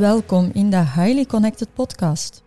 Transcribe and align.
Welkom 0.00 0.50
in 0.52 0.70
de 0.70 0.76
Highly 0.76 1.24
Connected 1.24 1.74
Podcast. 1.74 2.42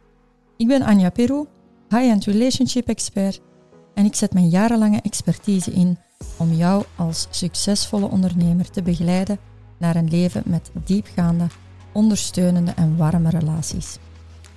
Ik 0.58 0.68
ben 0.68 0.82
Anja 0.82 1.10
Peru, 1.10 1.46
high-end 1.90 2.26
relationship 2.26 2.88
expert, 2.88 3.42
en 3.94 4.06
ik 4.06 4.16
zet 4.16 4.34
mijn 4.34 4.50
jarenlange 4.50 5.02
expertise 5.02 5.72
in 5.72 5.98
om 6.38 6.54
jou 6.54 6.84
als 6.96 7.28
succesvolle 7.30 8.10
ondernemer 8.10 8.70
te 8.70 8.82
begeleiden 8.82 9.38
naar 9.78 9.96
een 9.96 10.10
leven 10.10 10.44
met 10.46 10.72
diepgaande, 10.86 11.48
ondersteunende 11.92 12.72
en 12.76 12.98
warme 12.98 13.30
relaties. 13.30 13.98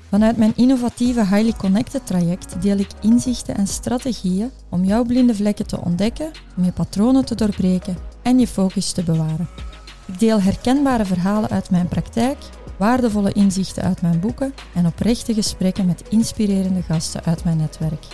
Vanuit 0.09 0.37
mijn 0.37 0.57
innovatieve 0.57 1.21
Highly 1.21 1.53
Connected 1.53 2.07
traject 2.07 2.63
deel 2.63 2.79
ik 2.79 2.91
inzichten 3.01 3.57
en 3.57 3.67
strategieën 3.67 4.51
om 4.69 4.85
jouw 4.85 5.05
blinde 5.05 5.35
vlekken 5.35 5.67
te 5.67 5.81
ontdekken, 5.81 6.31
om 6.57 6.65
je 6.65 6.73
patronen 6.73 7.25
te 7.25 7.35
doorbreken 7.35 7.97
en 8.23 8.39
je 8.39 8.47
focus 8.47 8.93
te 8.93 9.03
bewaren. 9.03 9.49
Ik 10.07 10.19
deel 10.19 10.41
herkenbare 10.41 11.05
verhalen 11.05 11.51
uit 11.51 11.71
mijn 11.71 11.89
praktijk, 11.89 12.39
waardevolle 12.79 13.33
inzichten 13.33 13.83
uit 13.83 14.03
mijn 14.03 14.21
boeken 14.21 14.55
en 14.75 14.87
oprechte 14.87 15.35
gesprekken 15.35 15.87
met 15.87 16.09
inspirerende 16.09 16.83
gasten 16.83 17.25
uit 17.25 17.45
mijn 17.45 17.57
netwerk. 17.57 18.07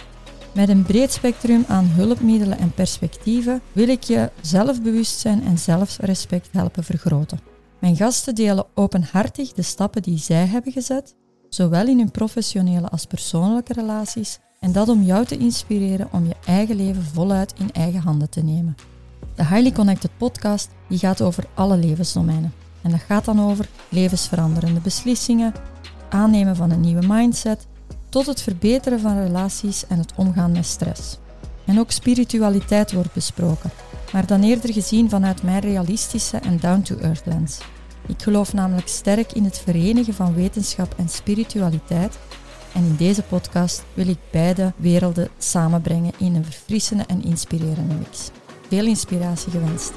Met 0.55 0.69
een 0.69 0.83
breed 0.83 1.13
spectrum 1.13 1.65
aan 1.69 1.87
hulpmiddelen 1.87 2.59
en 2.59 2.73
perspectieven 2.73 3.61
wil 3.73 3.89
ik 3.89 4.03
je 4.03 4.31
zelfbewustzijn 4.41 5.45
en 5.45 5.59
zelfrespect 5.59 6.49
helpen 6.53 6.85
vergroten. 6.85 7.41
Mijn 7.79 7.97
gasten 7.97 8.35
delen 8.35 8.67
openhartig 8.75 9.53
de 9.53 9.63
stappen 9.63 10.03
die 10.03 10.19
zij 10.19 10.47
hebben 10.47 10.73
gezet, 10.73 11.15
zowel 11.49 11.87
in 11.87 11.99
hun 11.99 12.11
professionele 12.11 12.89
als 12.89 13.07
persoonlijke 13.07 13.73
relaties, 13.73 14.39
en 14.61 14.73
dat 14.73 14.89
om 14.89 15.03
jou 15.03 15.25
te 15.25 15.37
inspireren 15.37 16.09
om 16.13 16.27
je 16.27 16.37
eigen 16.47 16.77
leven 16.77 17.03
voluit 17.03 17.55
in 17.59 17.73
eigen 17.73 18.01
handen 18.01 18.31
te 18.31 18.43
nemen. 18.43 18.75
De 19.35 19.47
Highly 19.47 19.73
Connected 19.73 20.11
podcast 20.17 20.71
die 20.89 20.99
gaat 20.99 21.23
over 21.23 21.45
alle 21.55 21.77
levensdomeinen. 21.77 22.53
En 22.83 22.91
dat 22.91 23.01
gaat 23.01 23.25
dan 23.25 23.41
over 23.41 23.69
levensveranderende 23.89 24.81
beslissingen, 24.81 25.55
aannemen 26.09 26.57
van 26.57 26.71
een 26.71 26.81
nieuwe 26.81 27.07
mindset, 27.07 27.67
tot 28.09 28.27
het 28.27 28.43
verbeteren 28.43 29.01
van 29.01 29.23
relaties 29.23 29.87
en 29.87 29.99
het 29.99 30.13
omgaan 30.17 30.53
met 30.53 30.67
stress. 30.67 31.19
En 31.65 31.79
ook 31.79 31.91
spiritualiteit 31.91 32.93
wordt 32.93 33.13
besproken, 33.13 33.71
maar 34.13 34.27
dan 34.27 34.43
eerder 34.43 34.73
gezien 34.73 35.11
vanuit 35.11 35.43
mijn 35.43 35.61
realistische 35.61 36.37
en 36.37 36.59
down-to-earth 36.59 37.27
lens. 37.27 37.59
Ik 38.07 38.23
geloof 38.23 38.53
namelijk 38.53 38.89
sterk 38.89 39.33
in 39.33 39.45
het 39.45 39.59
verenigen 39.59 40.15
van 40.15 40.35
wetenschap 40.35 40.95
en 40.97 41.09
spiritualiteit 41.09 42.19
en 42.75 42.85
in 42.85 42.97
deze 42.97 43.23
podcast 43.23 43.85
wil 43.95 44.09
ik 44.09 44.19
beide 44.31 44.73
werelden 44.77 45.29
samenbrengen 45.39 46.13
in 46.19 46.35
een 46.35 46.45
verfrissende 46.45 47.05
en 47.07 47.25
inspirerende 47.25 47.95
mix. 47.95 48.31
Veel 48.69 48.87
inspiratie 48.87 49.51
gewenst. 49.51 49.93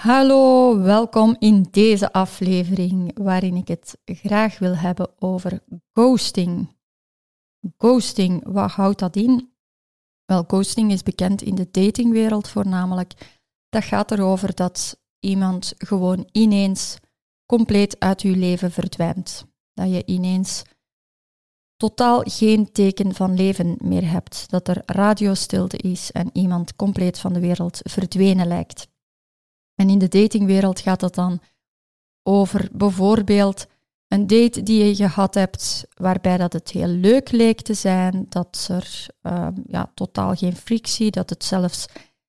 Hallo, 0.00 0.78
welkom 0.78 1.36
in 1.38 1.66
deze 1.70 2.12
aflevering 2.12 3.18
waarin 3.18 3.56
ik 3.56 3.68
het 3.68 3.98
graag 4.04 4.58
wil 4.58 4.76
hebben 4.76 5.10
over 5.18 5.62
ghosting. 5.92 6.76
Ghosting, 7.78 8.44
wat 8.46 8.70
houdt 8.70 8.98
dat 8.98 9.16
in? 9.16 9.52
Wel, 10.24 10.44
ghosting 10.46 10.92
is 10.92 11.02
bekend 11.02 11.42
in 11.42 11.54
de 11.54 11.68
datingwereld 11.70 12.48
voornamelijk. 12.48 13.40
Dat 13.68 13.84
gaat 13.84 14.10
erover 14.10 14.54
dat 14.54 15.00
iemand 15.18 15.74
gewoon 15.76 16.28
ineens 16.32 16.98
compleet 17.46 17.98
uit 17.98 18.22
je 18.22 18.36
leven 18.36 18.70
verdwijnt. 18.70 19.46
Dat 19.72 19.90
je 19.90 20.02
ineens 20.06 20.62
totaal 21.76 22.20
geen 22.24 22.72
teken 22.72 23.14
van 23.14 23.34
leven 23.34 23.76
meer 23.82 24.10
hebt. 24.10 24.50
Dat 24.50 24.68
er 24.68 24.82
radiostilte 24.86 25.76
is 25.76 26.12
en 26.12 26.30
iemand 26.32 26.76
compleet 26.76 27.18
van 27.18 27.32
de 27.32 27.40
wereld 27.40 27.80
verdwenen 27.82 28.46
lijkt. 28.46 28.89
En 29.80 29.90
in 29.90 29.98
de 29.98 30.08
datingwereld 30.08 30.80
gaat 30.80 31.00
dat 31.00 31.14
dan 31.14 31.40
over 32.22 32.68
bijvoorbeeld 32.72 33.66
een 34.08 34.26
date 34.26 34.62
die 34.62 34.84
je 34.84 34.94
gehad 34.94 35.34
hebt 35.34 35.84
waarbij 35.94 36.36
dat 36.36 36.52
het 36.52 36.70
heel 36.70 36.86
leuk 36.86 37.30
leek 37.30 37.60
te 37.60 37.74
zijn, 37.74 38.26
dat 38.28 38.68
er 38.70 39.06
ehm, 39.22 39.54
ja, 39.66 39.90
totaal 39.94 40.34
geen 40.34 40.56
frictie, 40.56 41.10
dat 41.10 41.30
het 41.30 41.44
zelfs 41.44 41.86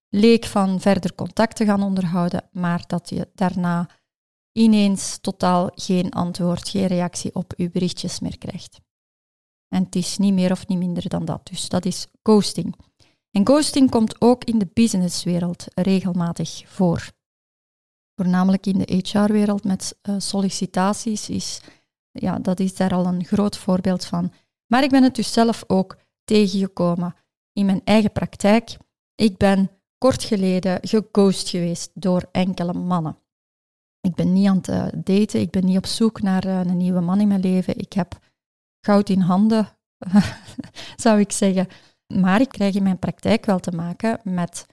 leek 0.09 0.45
van 0.45 0.79
verder 0.79 1.15
contact 1.15 1.55
te 1.55 1.65
gaan 1.65 1.83
onderhouden, 1.83 2.49
maar 2.51 2.83
dat 2.87 3.09
je 3.09 3.27
daarna 3.35 3.89
ineens 4.51 5.17
totaal 5.17 5.71
geen 5.75 6.11
antwoord, 6.11 6.69
geen 6.69 6.87
reactie 6.87 7.35
op 7.35 7.53
je 7.57 7.69
berichtjes 7.69 8.19
meer 8.19 8.37
krijgt. 8.37 8.79
En 9.67 9.83
het 9.83 9.95
is 9.95 10.17
niet 10.17 10.33
meer 10.33 10.51
of 10.51 10.67
niet 10.67 10.77
minder 10.79 11.09
dan 11.09 11.25
dat. 11.25 11.47
Dus 11.47 11.69
dat 11.69 11.85
is 11.85 12.07
ghosting. 12.23 12.75
En 13.31 13.47
ghosting 13.47 13.89
komt 13.89 14.21
ook 14.21 14.43
in 14.43 14.59
de 14.59 14.69
businesswereld 14.73 15.65
regelmatig 15.73 16.63
voor 16.65 17.11
voornamelijk 18.21 18.65
in 18.65 18.77
de 18.77 19.01
HR-wereld 19.03 19.63
met 19.63 19.99
uh, 20.09 20.15
sollicitaties, 20.17 21.29
is, 21.29 21.61
ja, 22.11 22.39
dat 22.39 22.59
is 22.59 22.75
daar 22.75 22.93
al 22.93 23.05
een 23.05 23.25
groot 23.25 23.57
voorbeeld 23.57 24.05
van. 24.05 24.33
Maar 24.67 24.83
ik 24.83 24.89
ben 24.89 25.03
het 25.03 25.15
dus 25.15 25.33
zelf 25.33 25.63
ook 25.67 25.97
tegengekomen 26.23 27.15
in 27.53 27.65
mijn 27.65 27.81
eigen 27.83 28.11
praktijk. 28.11 28.77
Ik 29.15 29.37
ben 29.37 29.71
kort 29.97 30.23
geleden 30.23 30.79
geghost 30.81 31.49
geweest 31.49 31.91
door 31.93 32.29
enkele 32.31 32.73
mannen. 32.73 33.17
Ik 34.01 34.15
ben 34.15 34.33
niet 34.33 34.47
aan 34.47 34.57
het 34.57 34.67
eh, 34.67 34.87
daten, 35.03 35.39
ik 35.39 35.51
ben 35.51 35.65
niet 35.65 35.77
op 35.77 35.85
zoek 35.85 36.21
naar 36.21 36.45
eh, 36.45 36.59
een 36.59 36.77
nieuwe 36.77 37.01
man 37.01 37.19
in 37.19 37.27
mijn 37.27 37.39
leven. 37.39 37.77
Ik 37.77 37.93
heb 37.93 38.19
goud 38.85 39.09
in 39.09 39.19
handen, 39.19 39.77
zou 41.03 41.19
ik 41.19 41.31
zeggen. 41.31 41.67
Maar 42.13 42.41
ik 42.41 42.49
krijg 42.49 42.75
in 42.75 42.83
mijn 42.83 42.99
praktijk 42.99 43.45
wel 43.45 43.59
te 43.59 43.71
maken 43.71 44.19
met 44.23 44.65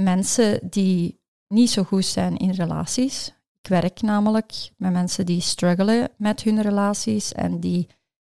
mensen 0.00 0.68
die 0.70 1.22
niet 1.54 1.70
zo 1.70 1.82
goed 1.82 2.04
zijn 2.04 2.36
in 2.36 2.50
relaties. 2.50 3.32
Ik 3.62 3.68
werk 3.68 4.00
namelijk 4.00 4.70
met 4.76 4.92
mensen 4.92 5.26
die 5.26 5.40
struggelen 5.40 6.10
met 6.16 6.42
hun 6.42 6.62
relaties 6.62 7.32
en 7.32 7.60
die 7.60 7.88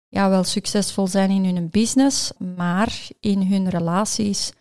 ja, 0.08 0.30
wel 0.30 0.44
succesvol 0.44 1.08
zijn 1.08 1.30
in 1.30 1.56
hun 1.56 1.70
business, 1.70 2.32
maar 2.56 3.08
in 3.20 3.42
hun 3.42 3.70
relaties 3.70 4.52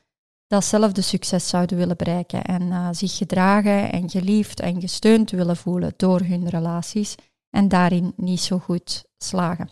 datzelfde 0.46 1.00
succes 1.00 1.48
zouden 1.48 1.76
willen 1.76 1.96
bereiken 1.96 2.44
en 2.44 2.62
uh, 2.62 2.88
zich 2.92 3.16
gedragen 3.16 3.92
en 3.92 4.10
geliefd 4.10 4.60
en 4.60 4.80
gesteund 4.80 5.30
willen 5.30 5.56
voelen 5.56 5.92
door 5.96 6.20
hun 6.20 6.48
relaties 6.48 7.14
en 7.50 7.68
daarin 7.68 8.12
niet 8.16 8.40
zo 8.40 8.58
goed 8.58 9.04
slagen. 9.18 9.70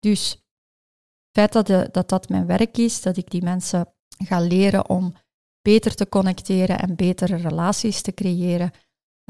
Dus 0.00 0.30
het 0.30 0.40
feit 1.32 1.52
dat, 1.52 1.66
de, 1.66 1.88
dat 1.92 2.08
dat 2.08 2.28
mijn 2.28 2.46
werk 2.46 2.78
is, 2.78 3.02
dat 3.02 3.16
ik 3.16 3.30
die 3.30 3.42
mensen 3.42 3.92
ga 4.18 4.40
leren 4.40 4.88
om 4.88 5.14
beter 5.62 5.94
te 5.94 6.08
connecteren 6.08 6.78
en 6.78 6.96
betere 6.96 7.36
relaties 7.36 8.02
te 8.02 8.14
creëren, 8.14 8.70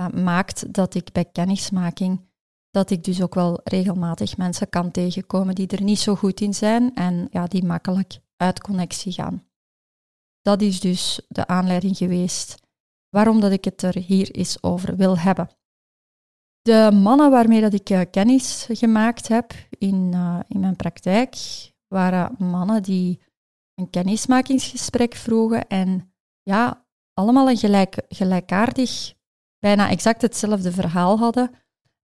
uh, 0.00 0.08
maakt 0.08 0.72
dat 0.72 0.94
ik 0.94 1.12
bij 1.12 1.24
kennismaking, 1.24 2.28
dat 2.70 2.91
ik 2.91 3.04
dus 3.04 3.22
ook 3.22 3.34
wel 3.34 3.60
regelmatig 3.64 4.36
mensen 4.36 4.68
kan 4.68 4.91
tegenkomen 4.91 5.54
die 5.54 5.66
er 5.66 5.82
niet 5.82 5.98
zo 5.98 6.14
goed 6.14 6.41
in 6.41 6.54
zijn 6.54 6.94
en 6.94 7.28
ja, 7.30 7.46
die 7.46 7.64
makkelijk 7.64 8.18
uit 8.36 8.60
connectie 8.60 9.12
gaan. 9.12 9.44
Dat 10.42 10.62
is 10.62 10.80
dus 10.80 11.20
de 11.28 11.46
aanleiding 11.46 11.96
geweest 11.96 12.54
waarom 13.08 13.41
dat 13.41 13.52
ik 13.52 13.64
het 13.64 13.82
er 13.82 13.98
hier 13.98 14.30
eens 14.30 14.62
over 14.62 14.97
wil 14.97 15.18
hebben. 15.18 15.48
De 16.62 16.91
mannen 16.92 17.30
waarmee 17.30 17.60
dat 17.60 17.72
ik 17.72 17.91
uh, 17.91 18.00
kennis 18.10 18.66
gemaakt 18.70 19.28
heb 19.28 19.52
in, 19.78 20.10
uh, 20.14 20.41
in 20.48 20.60
mijn 20.60 20.76
praktijk, 20.76 21.36
waren 21.88 22.34
mannen 22.38 22.82
die 22.82 23.20
een 23.74 23.91
kennismakingsgesprek 23.91 25.15
vroegen 25.15 25.68
en 25.68 26.09
ja, 26.42 26.87
allemaal 27.15 27.48
een 27.48 27.57
gelijk, 27.57 28.03
gelijkaardig, 28.09 29.15
bijna 29.59 29.91
exact 29.91 30.22
hetzelfde 30.22 30.72
verhaal 30.72 31.19
hadden. 31.19 31.51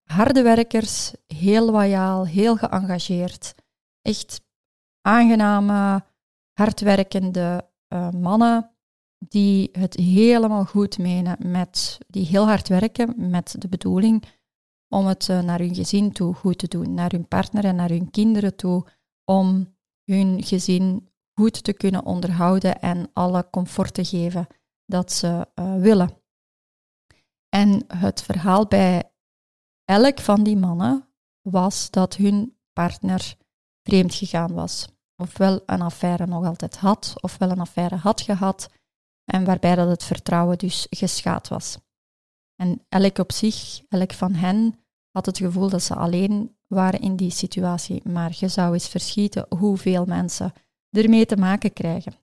Harde 0.03 0.41
werkers, 0.41 1.13
heel 1.27 1.71
loyaal, 1.71 2.25
heel 2.25 2.55
geëngageerd. 2.55 3.55
Echt 4.01 4.41
aangename, 5.01 6.03
hardwerkende 6.53 7.69
uh, 7.93 8.09
mannen 8.09 8.71
die 9.19 9.69
het 9.71 9.95
helemaal 9.95 10.65
goed 10.65 10.97
menen 10.97 11.51
met, 11.51 11.97
die 12.07 12.25
heel 12.25 12.45
hard 12.45 12.67
werken 12.67 13.29
met 13.29 13.55
de 13.59 13.67
bedoeling 13.67 14.23
om 14.89 15.05
het 15.05 15.27
uh, 15.27 15.41
naar 15.41 15.59
hun 15.59 15.75
gezin 15.75 16.11
toe 16.11 16.33
goed 16.33 16.57
te 16.57 16.67
doen, 16.67 16.93
naar 16.93 17.11
hun 17.11 17.27
partner 17.27 17.65
en 17.65 17.75
naar 17.75 17.89
hun 17.89 18.09
kinderen 18.09 18.55
toe, 18.55 18.85
om 19.25 19.75
hun 20.03 20.43
gezin 20.43 21.09
goed 21.39 21.63
te 21.63 21.73
kunnen 21.73 22.05
onderhouden 22.05 22.81
en 22.81 23.09
alle 23.13 23.49
comfort 23.49 23.93
te 23.93 24.05
geven 24.05 24.47
dat 24.85 25.11
ze 25.11 25.47
uh, 25.55 25.75
willen. 25.75 26.21
En 27.49 27.83
het 27.87 28.21
verhaal 28.21 28.67
bij 28.67 29.11
elk 29.85 30.19
van 30.19 30.43
die 30.43 30.57
mannen 30.57 31.09
was 31.41 31.89
dat 31.89 32.15
hun 32.15 32.57
partner 32.73 33.35
vreemd 33.83 34.13
gegaan 34.13 34.53
was. 34.53 34.87
Ofwel 35.15 35.61
een 35.65 35.81
affaire 35.81 36.25
nog 36.25 36.45
altijd 36.45 36.77
had, 36.77 37.13
ofwel 37.21 37.49
een 37.49 37.59
affaire 37.59 37.95
had 37.95 38.21
gehad, 38.21 38.69
en 39.31 39.45
waarbij 39.45 39.75
dat 39.75 39.87
het 39.87 40.03
vertrouwen 40.03 40.57
dus 40.57 40.87
geschaad 40.89 41.47
was. 41.47 41.77
En 42.55 42.85
elk 42.89 43.17
op 43.17 43.31
zich, 43.31 43.81
elk 43.89 44.13
van 44.13 44.33
hen, 44.33 44.79
had 45.11 45.25
het 45.25 45.37
gevoel 45.37 45.69
dat 45.69 45.83
ze 45.83 45.95
alleen 45.95 46.57
waren 46.67 46.99
in 46.99 47.15
die 47.15 47.31
situatie. 47.31 48.09
Maar 48.09 48.35
je 48.35 48.47
zou 48.47 48.73
eens 48.73 48.87
verschieten 48.87 49.45
hoeveel 49.57 50.05
mensen 50.05 50.53
ermee 50.91 51.25
te 51.25 51.37
maken 51.37 51.73
krijgen. 51.73 52.13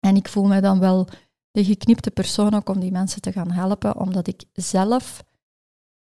En 0.00 0.16
ik 0.16 0.28
voel 0.28 0.44
me 0.44 0.60
dan 0.60 0.78
wel 0.78 1.08
de 1.50 1.64
geknipte 1.64 2.10
persoon 2.10 2.54
ook 2.54 2.68
om 2.68 2.80
die 2.80 2.92
mensen 2.92 3.20
te 3.20 3.32
gaan 3.32 3.50
helpen, 3.50 3.96
omdat 3.96 4.26
ik 4.26 4.44
zelf 4.52 5.24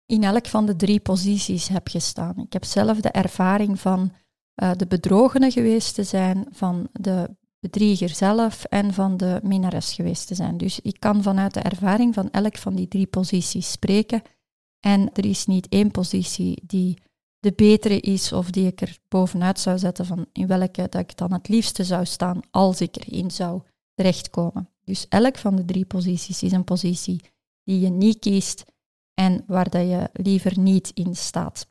in 0.06 0.24
elk 0.24 0.48
van 0.48 0.66
de 0.66 0.76
drie 0.76 1.00
posities 1.00 1.68
heb 1.68 1.88
gestaan. 1.88 2.38
Ik 2.38 2.54
heb 2.54 2.64
zelf 2.64 3.02
de 3.02 3.10
ervaring 3.10 3.80
van 3.80 4.12
uh, 4.56 4.72
de 4.76 4.88
bedrogene 4.88 5.52
geweest 5.52 5.96
te 5.96 6.04
zijn, 6.04 6.48
van 6.52 6.88
de 6.92 7.36
bedrieger 7.60 8.10
zelf 8.10 8.64
en 8.64 8.94
van 8.94 9.18
de 9.18 9.40
minnares 9.44 9.94
geweest 9.94 10.28
te 10.28 10.36
zijn. 10.36 10.58
Dus 10.58 10.80
ik 10.80 11.00
kan 11.00 11.24
vanuit 11.24 11.54
de 11.54 11.60
ervaring 11.60 12.14
van 12.14 12.32
elk 12.32 12.58
van 12.58 12.76
die 12.76 12.88
drie 12.88 13.08
posities 13.08 13.72
spreken. 13.72 14.22
En 14.80 15.10
er 15.14 15.26
is 15.26 15.46
niet 15.46 15.68
één 15.70 15.92
positie 15.92 16.62
die 16.66 16.98
de 17.46 17.54
betere 17.56 18.00
is 18.00 18.34
of 18.34 18.50
die 18.50 18.68
ik 18.68 18.82
er 18.82 18.98
bovenuit 19.08 19.60
zou 19.60 19.78
zetten 19.78 20.06
van 20.06 20.26
in 20.32 20.48
welke 20.48 20.88
dat 20.90 21.02
ik 21.02 21.18
dan 21.18 21.34
het 21.34 21.48
liefste 21.48 21.84
zou 21.84 22.06
staan 22.06 22.40
als 22.52 22.82
ik 22.82 22.96
erin 22.96 23.32
zou 23.32 23.62
terechtkomen. 23.94 24.70
Dus 24.84 25.08
elk 25.08 25.38
van 25.38 25.56
de 25.56 25.66
drie 25.66 25.86
posities 25.86 26.44
is 26.44 26.52
een 26.52 26.64
positie 26.64 27.22
die 27.64 27.80
je 27.80 27.90
niet 27.90 28.20
kiest 28.20 28.66
en 29.14 29.44
waar 29.48 29.70
dat 29.70 29.82
je 29.82 30.10
liever 30.14 30.60
niet 30.60 30.92
in 30.94 31.16
staat. 31.16 31.68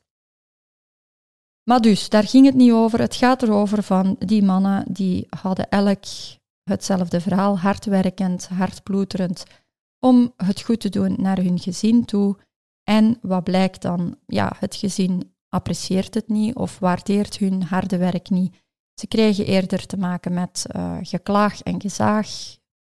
Maar 1.63 1.81
dus, 1.81 2.09
daar 2.09 2.27
ging 2.27 2.45
het 2.45 2.55
niet 2.55 2.71
over. 2.71 2.99
Het 2.99 3.15
gaat 3.15 3.43
erover 3.43 3.83
van 3.83 4.15
die 4.19 4.43
mannen 4.43 4.93
die 4.93 5.27
hadden 5.29 5.69
elk 5.69 6.03
hetzelfde 6.63 7.21
verhaal, 7.21 7.59
hardwerkend, 7.59 8.47
hardbloederend, 8.47 9.43
om 9.99 10.33
het 10.37 10.61
goed 10.61 10.79
te 10.79 10.89
doen 10.89 11.15
naar 11.17 11.37
hun 11.37 11.59
gezin 11.59 12.05
toe. 12.05 12.37
En 12.83 13.17
wat 13.21 13.43
blijkt 13.43 13.81
dan? 13.81 14.17
Ja, 14.25 14.55
het 14.59 14.75
gezin 14.75 15.34
apprecieert 15.55 16.13
het 16.13 16.27
niet 16.27 16.55
of 16.55 16.79
waardeert 16.79 17.37
hun 17.37 17.63
harde 17.63 17.97
werk 17.97 18.29
niet. 18.29 18.63
Ze 18.93 19.07
krijgen 19.07 19.45
eerder 19.45 19.85
te 19.85 19.97
maken 19.97 20.33
met 20.33 20.65
uh, 20.75 20.97
geklaag 21.01 21.61
en 21.61 21.81
gezaag 21.81 22.27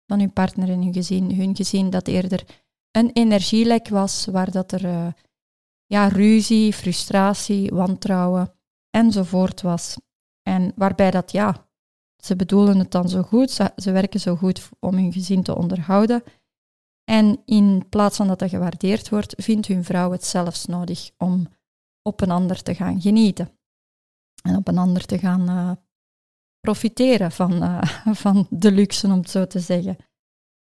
van 0.05 0.19
hun 0.19 0.33
partner 0.33 0.69
in 0.69 0.81
hun 0.81 0.93
gezin. 0.93 1.35
Hun 1.35 1.55
gezin 1.55 1.89
dat 1.89 2.07
eerder 2.07 2.61
een 2.91 3.09
energielek 3.13 3.87
was, 3.87 4.25
waar 4.25 4.51
dat 4.51 4.71
er 4.71 4.85
uh, 4.85 5.07
ja, 5.85 6.07
ruzie, 6.07 6.73
frustratie, 6.73 7.69
wantrouwen 7.69 8.53
enzovoort 8.89 9.61
was. 9.61 9.97
En 10.41 10.71
waarbij 10.75 11.11
dat, 11.11 11.31
ja, 11.31 11.67
ze 12.23 12.35
bedoelen 12.35 12.79
het 12.79 12.91
dan 12.91 13.09
zo 13.09 13.21
goed, 13.21 13.51
ze, 13.51 13.71
ze 13.75 13.91
werken 13.91 14.19
zo 14.19 14.35
goed 14.35 14.69
om 14.79 14.95
hun 14.95 15.11
gezin 15.11 15.43
te 15.43 15.55
onderhouden. 15.55 16.23
En 17.03 17.41
in 17.45 17.85
plaats 17.89 18.17
van 18.17 18.27
dat 18.27 18.39
dat 18.39 18.49
gewaardeerd 18.49 19.09
wordt, 19.09 19.33
vindt 19.37 19.67
hun 19.67 19.83
vrouw 19.83 20.11
het 20.11 20.25
zelfs 20.25 20.65
nodig 20.65 21.11
om 21.17 21.47
op 22.03 22.21
een 22.21 22.31
ander 22.31 22.63
te 22.63 22.75
gaan 22.75 23.01
genieten. 23.01 23.49
En 24.43 24.55
op 24.55 24.67
een 24.67 24.77
ander 24.77 25.05
te 25.05 25.17
gaan 25.17 25.49
uh, 25.49 25.71
profiteren 26.59 27.31
van, 27.31 27.63
uh, 27.63 27.81
van 28.23 28.47
de 28.49 28.71
luxe, 28.71 29.07
om 29.07 29.19
het 29.19 29.29
zo 29.29 29.47
te 29.47 29.59
zeggen. 29.59 29.97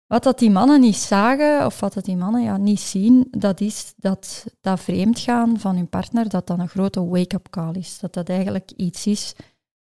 Wat 0.07 0.23
dat 0.23 0.39
die 0.39 0.51
mannen 0.51 0.81
niet 0.81 0.97
zagen, 0.97 1.67
of 1.67 1.81
wat 1.81 1.93
dat 1.93 2.05
die 2.05 2.17
mannen 2.17 2.43
ja, 2.43 2.57
niet 2.57 2.81
zien, 2.81 3.29
dat 3.31 3.61
is 3.61 3.95
dat 3.97 4.47
dat 4.61 4.81
vreemdgaan 4.81 5.59
van 5.59 5.77
hun 5.77 5.89
partner, 5.89 6.29
dat 6.29 6.47
dat 6.47 6.59
een 6.59 6.69
grote 6.69 7.05
wake-up 7.05 7.51
call 7.51 7.75
is. 7.75 7.99
Dat 7.99 8.13
dat 8.13 8.29
eigenlijk 8.29 8.71
iets 8.71 9.07
is 9.07 9.35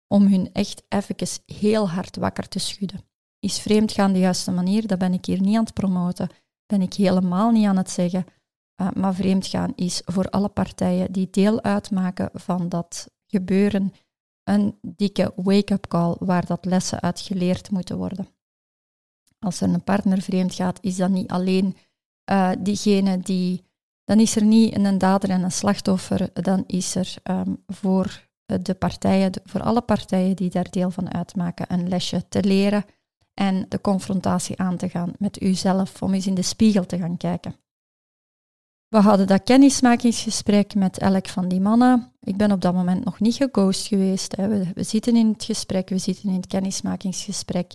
om 0.08 0.26
hun 0.26 0.52
echt 0.52 0.82
even 0.88 1.16
heel 1.46 1.88
hard 1.88 2.16
wakker 2.16 2.48
te 2.48 2.58
schudden. 2.58 3.00
Is 3.38 3.60
vreemdgaan 3.60 4.12
de 4.12 4.19
juiste 4.19 4.50
manier? 4.50 4.87
Dat 4.87 4.98
ben 4.98 5.12
ik 5.12 5.25
hier 5.25 5.40
niet 5.40 5.56
aan 5.56 5.64
het 5.64 5.75
promoten. 5.75 6.28
Ben 6.66 6.82
ik 6.82 6.94
helemaal 6.94 7.50
niet 7.50 7.66
aan 7.66 7.76
het 7.76 7.90
zeggen. 7.90 8.25
Uh, 8.76 8.88
maar 8.94 9.14
vreemdgaan 9.14 9.72
is 9.74 10.02
voor 10.04 10.28
alle 10.28 10.48
partijen 10.48 11.12
die 11.12 11.28
deel 11.30 11.62
uitmaken 11.62 12.30
van 12.32 12.69
dat 12.69 13.10
gebeuren 13.26 13.92
een 14.44 14.78
dikke 14.80 15.32
wake-up 15.36 15.86
call 15.86 16.16
waar 16.19 16.46
dat 16.46 16.64
lessen 16.64 17.00
uit 17.00 17.20
geleerd 17.20 17.70
moeten 17.70 17.96
worden 17.96 18.28
als 19.42 19.60
er 19.60 19.69
een 19.69 19.84
partner 19.84 20.22
vreemd 20.22 20.54
gaat, 20.54 20.78
is 20.80 20.96
dat 20.96 21.10
niet 21.10 21.30
alleen 21.30 21.76
uh, 22.30 22.50
diegene 22.58 23.19
die. 23.19 23.70
Dan 24.04 24.20
is 24.20 24.36
er 24.36 24.44
niet 24.44 24.76
een 24.76 24.98
dader 24.98 25.30
en 25.30 25.42
een 25.42 25.52
slachtoffer, 25.52 26.30
dan 26.32 26.64
is 26.66 26.94
er 26.94 27.14
um, 27.30 27.62
voor 27.66 28.28
de 28.44 28.74
partijen, 28.74 29.32
voor 29.44 29.62
alle 29.62 29.80
partijen 29.80 30.36
die 30.36 30.50
daar 30.50 30.70
deel 30.70 30.90
van 30.90 31.14
uitmaken, 31.14 31.72
een 31.72 31.88
lesje 31.88 32.28
te 32.28 32.44
leren 32.44 32.84
en 33.34 33.66
de 33.69 33.80
confrontatie 33.80 34.58
aan 34.58 34.76
te 34.76 34.88
gaan 34.88 35.12
met 35.19 35.42
uzelf, 35.42 36.02
om 36.02 36.14
eens 36.14 36.26
in 36.26 36.34
de 36.34 36.42
spiegel 36.42 36.86
te 36.86 36.98
gaan 36.98 37.16
kijken. 37.16 37.54
We 38.93 38.99
hadden 38.99 39.27
dat 39.27 39.43
kennismakingsgesprek 39.43 40.75
met 40.75 40.99
elk 40.99 41.29
van 41.29 41.49
die 41.49 41.61
mannen. 41.61 42.12
Ik 42.21 42.37
ben 42.37 42.53
op 42.53 42.61
dat 42.61 42.75
moment 42.75 43.05
nog 43.05 43.21
niet 43.21 43.35
geghost 43.35 43.87
geweest. 43.87 44.37
Hè. 44.37 44.73
We, 44.73 44.83
zitten 44.83 45.17
in 45.17 45.29
het 45.29 45.44
gesprek, 45.44 45.89
we 45.89 45.99
zitten 45.99 46.29
in 46.29 46.35
het 46.35 46.47
kennismakingsgesprek 46.47 47.75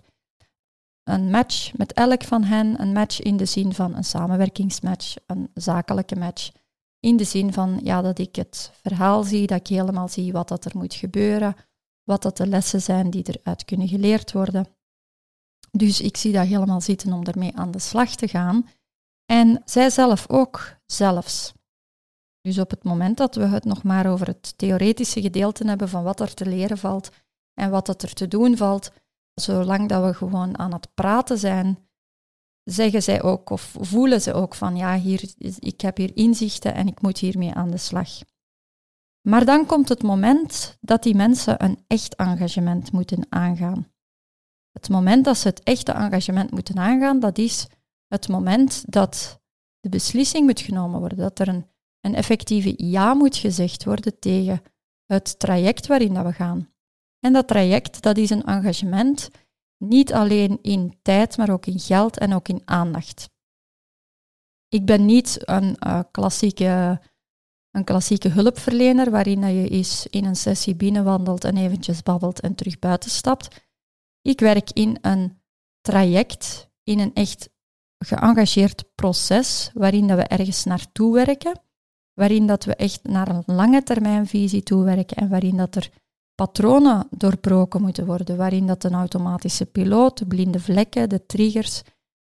een 1.03 1.29
match 1.29 1.77
met 1.77 1.93
elk 1.93 2.23
van 2.23 2.43
hen, 2.43 2.81
een 2.81 2.91
match 2.91 3.19
in 3.21 3.37
de 3.37 3.45
zin 3.45 3.73
van 3.73 3.95
een 3.95 4.03
samenwerkingsmatch, 4.03 5.15
een 5.25 5.49
zakelijke 5.53 6.15
match. 6.15 6.51
In 6.99 7.17
de 7.17 7.23
zin 7.23 7.53
van 7.53 7.79
ja, 7.83 8.01
dat 8.01 8.19
ik 8.19 8.35
het 8.35 8.71
verhaal 8.81 9.23
zie, 9.23 9.47
dat 9.47 9.59
ik 9.59 9.67
helemaal 9.67 10.07
zie 10.07 10.31
wat 10.31 10.47
dat 10.47 10.65
er 10.65 10.77
moet 10.77 10.93
gebeuren, 10.93 11.55
wat 12.03 12.21
dat 12.21 12.37
de 12.37 12.47
lessen 12.47 12.81
zijn 12.81 13.09
die 13.09 13.23
eruit 13.23 13.65
kunnen 13.65 13.87
geleerd 13.87 14.31
worden. 14.31 14.67
Dus 15.71 16.01
ik 16.01 16.17
zie 16.17 16.33
dat 16.33 16.47
helemaal 16.47 16.81
zitten 16.81 17.13
om 17.13 17.23
ermee 17.23 17.55
aan 17.55 17.71
de 17.71 17.79
slag 17.79 18.15
te 18.15 18.27
gaan. 18.27 18.65
En 19.31 19.61
zij 19.65 19.89
zelf 19.89 20.29
ook, 20.29 20.77
zelfs. 20.85 21.53
Dus 22.41 22.59
op 22.59 22.69
het 22.69 22.83
moment 22.83 23.17
dat 23.17 23.35
we 23.35 23.45
het 23.45 23.65
nog 23.65 23.83
maar 23.83 24.11
over 24.11 24.27
het 24.27 24.57
theoretische 24.57 25.21
gedeelte 25.21 25.67
hebben 25.67 25.89
van 25.89 26.03
wat 26.03 26.19
er 26.19 26.33
te 26.33 26.45
leren 26.45 26.77
valt 26.77 27.09
en 27.53 27.69
wat 27.69 27.85
dat 27.85 28.01
er 28.01 28.13
te 28.13 28.27
doen 28.27 28.57
valt, 28.57 28.91
zolang 29.33 29.89
dat 29.89 30.03
we 30.03 30.13
gewoon 30.13 30.57
aan 30.57 30.73
het 30.73 30.93
praten 30.93 31.37
zijn, 31.37 31.89
zeggen 32.63 33.03
zij 33.03 33.23
ook 33.23 33.49
of 33.49 33.75
voelen 33.79 34.21
ze 34.21 34.33
ook 34.33 34.55
van 34.55 34.75
ja, 34.75 34.97
hier, 34.97 35.33
ik 35.59 35.81
heb 35.81 35.97
hier 35.97 36.15
inzichten 36.15 36.73
en 36.73 36.87
ik 36.87 37.01
moet 37.01 37.17
hiermee 37.17 37.53
aan 37.53 37.71
de 37.71 37.77
slag. 37.77 38.09
Maar 39.27 39.45
dan 39.45 39.65
komt 39.65 39.89
het 39.89 40.03
moment 40.03 40.77
dat 40.81 41.03
die 41.03 41.15
mensen 41.15 41.63
een 41.63 41.83
echt 41.87 42.15
engagement 42.15 42.91
moeten 42.91 43.25
aangaan. 43.29 43.87
Het 44.71 44.89
moment 44.89 45.25
dat 45.25 45.37
ze 45.37 45.47
het 45.47 45.63
echte 45.63 45.91
engagement 45.91 46.51
moeten 46.51 46.77
aangaan, 46.77 47.19
dat 47.19 47.37
is 47.37 47.67
het 48.07 48.27
moment 48.27 48.91
dat 48.91 49.41
de 49.79 49.89
beslissing 49.89 50.45
moet 50.45 50.61
genomen 50.61 50.99
worden, 50.99 51.17
dat 51.17 51.39
er 51.39 51.47
een, 51.47 51.67
een 52.01 52.15
effectieve 52.15 52.73
ja 52.89 53.13
moet 53.13 53.35
gezegd 53.35 53.83
worden 53.83 54.19
tegen 54.19 54.61
het 55.05 55.39
traject 55.39 55.87
waarin 55.87 56.13
dat 56.13 56.25
we 56.25 56.33
gaan. 56.33 56.73
En 57.19 57.33
dat 57.33 57.47
traject, 57.47 58.01
dat 58.01 58.17
is 58.17 58.29
een 58.29 58.43
engagement, 58.43 59.29
niet 59.77 60.13
alleen 60.13 60.59
in 60.61 60.99
tijd, 61.01 61.37
maar 61.37 61.49
ook 61.49 61.65
in 61.65 61.79
geld 61.79 62.17
en 62.17 62.33
ook 62.33 62.47
in 62.47 62.61
aandacht. 62.65 63.29
Ik 64.67 64.85
ben 64.85 65.05
niet 65.05 65.49
een, 65.49 65.75
uh, 65.87 65.99
klassieke, 66.11 67.01
een 67.71 67.83
klassieke 67.83 68.29
hulpverlener 68.29 69.11
waarin 69.11 69.53
je 69.53 69.69
eens 69.69 70.07
in 70.07 70.25
een 70.25 70.35
sessie 70.35 70.75
binnenwandelt 70.75 71.43
en 71.43 71.57
eventjes 71.57 72.03
babbelt 72.03 72.39
en 72.39 72.55
terug 72.55 72.79
buiten 72.79 73.09
stapt. 73.09 73.69
Ik 74.21 74.39
werk 74.39 74.71
in 74.71 74.97
een 75.01 75.41
traject, 75.81 76.69
in 76.83 76.99
een 76.99 77.13
echt 77.13 77.49
geëngageerd 77.97 78.95
proces 78.95 79.71
waarin 79.73 80.07
dat 80.07 80.17
we 80.17 80.23
ergens 80.23 80.63
naartoe 80.63 81.13
werken, 81.13 81.61
waarin 82.13 82.47
dat 82.47 82.63
we 82.63 82.75
echt 82.75 83.03
naar 83.03 83.27
een 83.27 83.43
lange 83.45 83.83
termijnvisie 83.83 84.63
toe 84.63 84.83
werken 84.83 85.17
en 85.17 85.29
waarin 85.29 85.57
dat 85.57 85.75
er 85.75 85.89
patronen 86.35 87.07
doorbroken 87.11 87.81
moeten 87.81 88.05
worden, 88.05 88.37
waarin 88.37 88.67
dat 88.67 88.83
een 88.83 88.93
automatische 88.93 89.65
piloot, 89.65 90.17
de 90.17 90.25
blinde 90.25 90.59
vlekken, 90.59 91.09
de 91.09 91.25
triggers, 91.25 91.81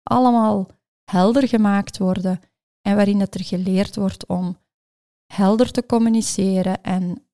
allemaal 0.03 0.67
helder 1.03 1.47
gemaakt 1.47 1.97
worden 1.97 2.39
en 2.81 2.95
waarin 2.95 3.19
dat 3.19 3.33
er 3.33 3.43
geleerd 3.43 3.95
wordt 3.95 4.25
om 4.25 4.57
helder 5.33 5.71
te 5.71 5.85
communiceren 5.85 6.83
en 6.83 7.27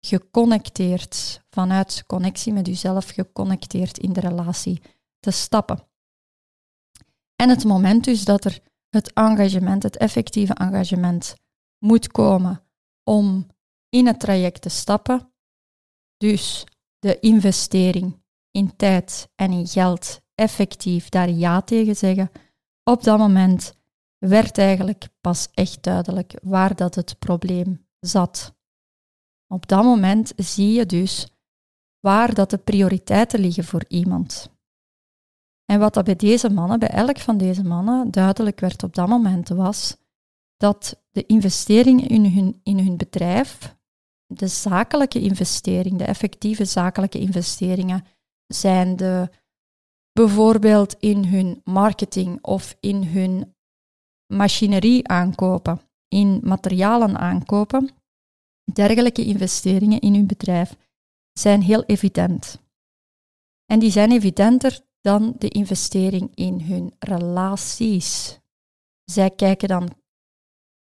geconnecteerd, 0.00 1.42
vanuit 1.50 2.04
connectie 2.06 2.52
met 2.52 2.68
uzelf, 2.68 3.08
geconnecteerd 3.08 3.98
in 3.98 4.12
de 4.12 4.20
relatie 4.20 4.82
te 5.20 5.30
stappen. 5.30 5.92
En 7.36 7.48
het 7.48 7.64
moment 7.64 8.04
dus 8.04 8.24
dat 8.24 8.44
er 8.44 8.60
het 8.88 9.12
engagement, 9.12 9.82
het 9.82 9.96
effectieve 9.96 10.54
engagement 10.54 11.34
moet 11.78 12.08
komen 12.08 12.62
om 13.02 13.46
in 13.88 14.06
het 14.06 14.20
traject 14.20 14.62
te 14.62 14.68
stappen, 14.68 15.32
dus 16.16 16.64
de 16.98 17.20
investering 17.20 18.22
in 18.50 18.76
tijd 18.76 19.28
en 19.34 19.52
in 19.52 19.66
geld 19.66 20.20
effectief 20.34 21.08
daar 21.08 21.30
ja 21.30 21.62
tegen 21.62 21.96
zeggen, 21.96 22.30
op 22.82 23.02
dat 23.04 23.18
moment 23.18 23.72
werd 24.18 24.58
eigenlijk 24.58 25.08
pas 25.20 25.48
echt 25.54 25.82
duidelijk 25.82 26.38
waar 26.42 26.76
dat 26.76 26.94
het 26.94 27.18
probleem 27.18 27.86
zat. 28.00 28.54
Op 29.46 29.68
dat 29.68 29.84
moment 29.84 30.32
zie 30.36 30.72
je 30.72 30.86
dus 30.86 31.28
waar 32.00 32.34
dat 32.34 32.50
de 32.50 32.58
prioriteiten 32.58 33.40
liggen 33.40 33.64
voor 33.64 33.84
iemand. 33.88 34.53
En 35.74 35.80
wat 35.80 35.94
dat 35.94 36.04
bij 36.04 36.16
deze 36.16 36.50
mannen, 36.50 36.78
bij 36.78 36.88
elk 36.88 37.18
van 37.18 37.38
deze 37.38 37.64
mannen, 37.64 38.10
duidelijk 38.10 38.60
werd 38.60 38.82
op 38.82 38.94
dat 38.94 39.08
moment 39.08 39.48
was 39.48 39.96
dat 40.56 41.02
de 41.10 41.26
investering 41.26 42.08
in 42.08 42.24
hun, 42.24 42.60
in 42.62 42.78
hun 42.78 42.96
bedrijf, 42.96 43.76
de 44.26 44.46
zakelijke 44.46 45.20
investering, 45.20 45.98
de 45.98 46.04
effectieve 46.04 46.64
zakelijke 46.64 47.18
investeringen, 47.18 48.04
zijn 48.46 48.96
de 48.96 49.30
bijvoorbeeld 50.12 50.96
in 50.98 51.24
hun 51.24 51.60
marketing 51.64 52.38
of 52.42 52.76
in 52.80 53.04
hun 53.04 53.54
machinerie 54.26 55.08
aankopen, 55.08 55.80
in 56.08 56.40
materialen 56.42 57.18
aankopen. 57.18 57.90
Dergelijke 58.72 59.24
investeringen 59.24 60.00
in 60.00 60.14
hun 60.14 60.26
bedrijf 60.26 60.76
zijn 61.32 61.62
heel 61.62 61.84
evident. 61.84 62.62
En 63.66 63.78
die 63.78 63.90
zijn 63.90 64.12
evidenter 64.12 64.82
dan 65.04 65.34
de 65.38 65.48
investering 65.48 66.30
in 66.34 66.60
hun 66.60 66.94
relaties. 66.98 68.40
Zij 69.04 69.30
kijken 69.30 69.68
dan 69.68 69.90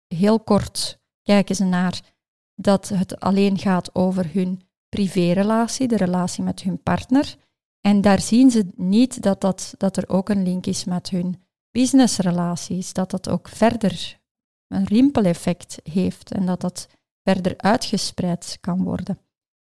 heel 0.06 0.40
kort 0.40 1.00
kijken 1.22 1.54
ze 1.54 1.64
naar 1.64 2.00
dat 2.54 2.88
het 2.88 3.20
alleen 3.20 3.58
gaat 3.58 3.94
over 3.94 4.32
hun 4.32 4.62
privérelatie, 4.88 5.88
de 5.88 5.96
relatie 5.96 6.42
met 6.42 6.62
hun 6.62 6.82
partner. 6.82 7.36
En 7.80 8.00
daar 8.00 8.20
zien 8.20 8.50
ze 8.50 8.72
niet 8.74 9.22
dat, 9.22 9.40
dat, 9.40 9.74
dat 9.78 9.96
er 9.96 10.08
ook 10.08 10.28
een 10.28 10.42
link 10.42 10.66
is 10.66 10.84
met 10.84 11.10
hun 11.10 11.42
businessrelaties, 11.70 12.92
dat 12.92 13.10
dat 13.10 13.28
ook 13.28 13.48
verder 13.48 14.20
een 14.66 14.84
rimpeleffect 14.84 15.78
heeft 15.82 16.32
en 16.32 16.46
dat 16.46 16.60
dat 16.60 16.88
verder 17.22 17.58
uitgespreid 17.58 18.58
kan 18.60 18.82
worden. 18.82 19.18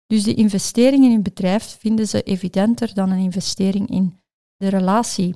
Dus 0.06 0.24
de 0.24 0.34
investering 0.34 1.04
in 1.06 1.12
een 1.12 1.24
bedrijf 1.24 1.78
vinden 1.80 2.08
ze 2.08 2.24
evidenter 2.24 2.94
dan 2.94 3.12
een 3.12 3.24
investering 3.24 3.90
in 3.90 4.20
de 4.58 4.68
relatie. 4.68 5.36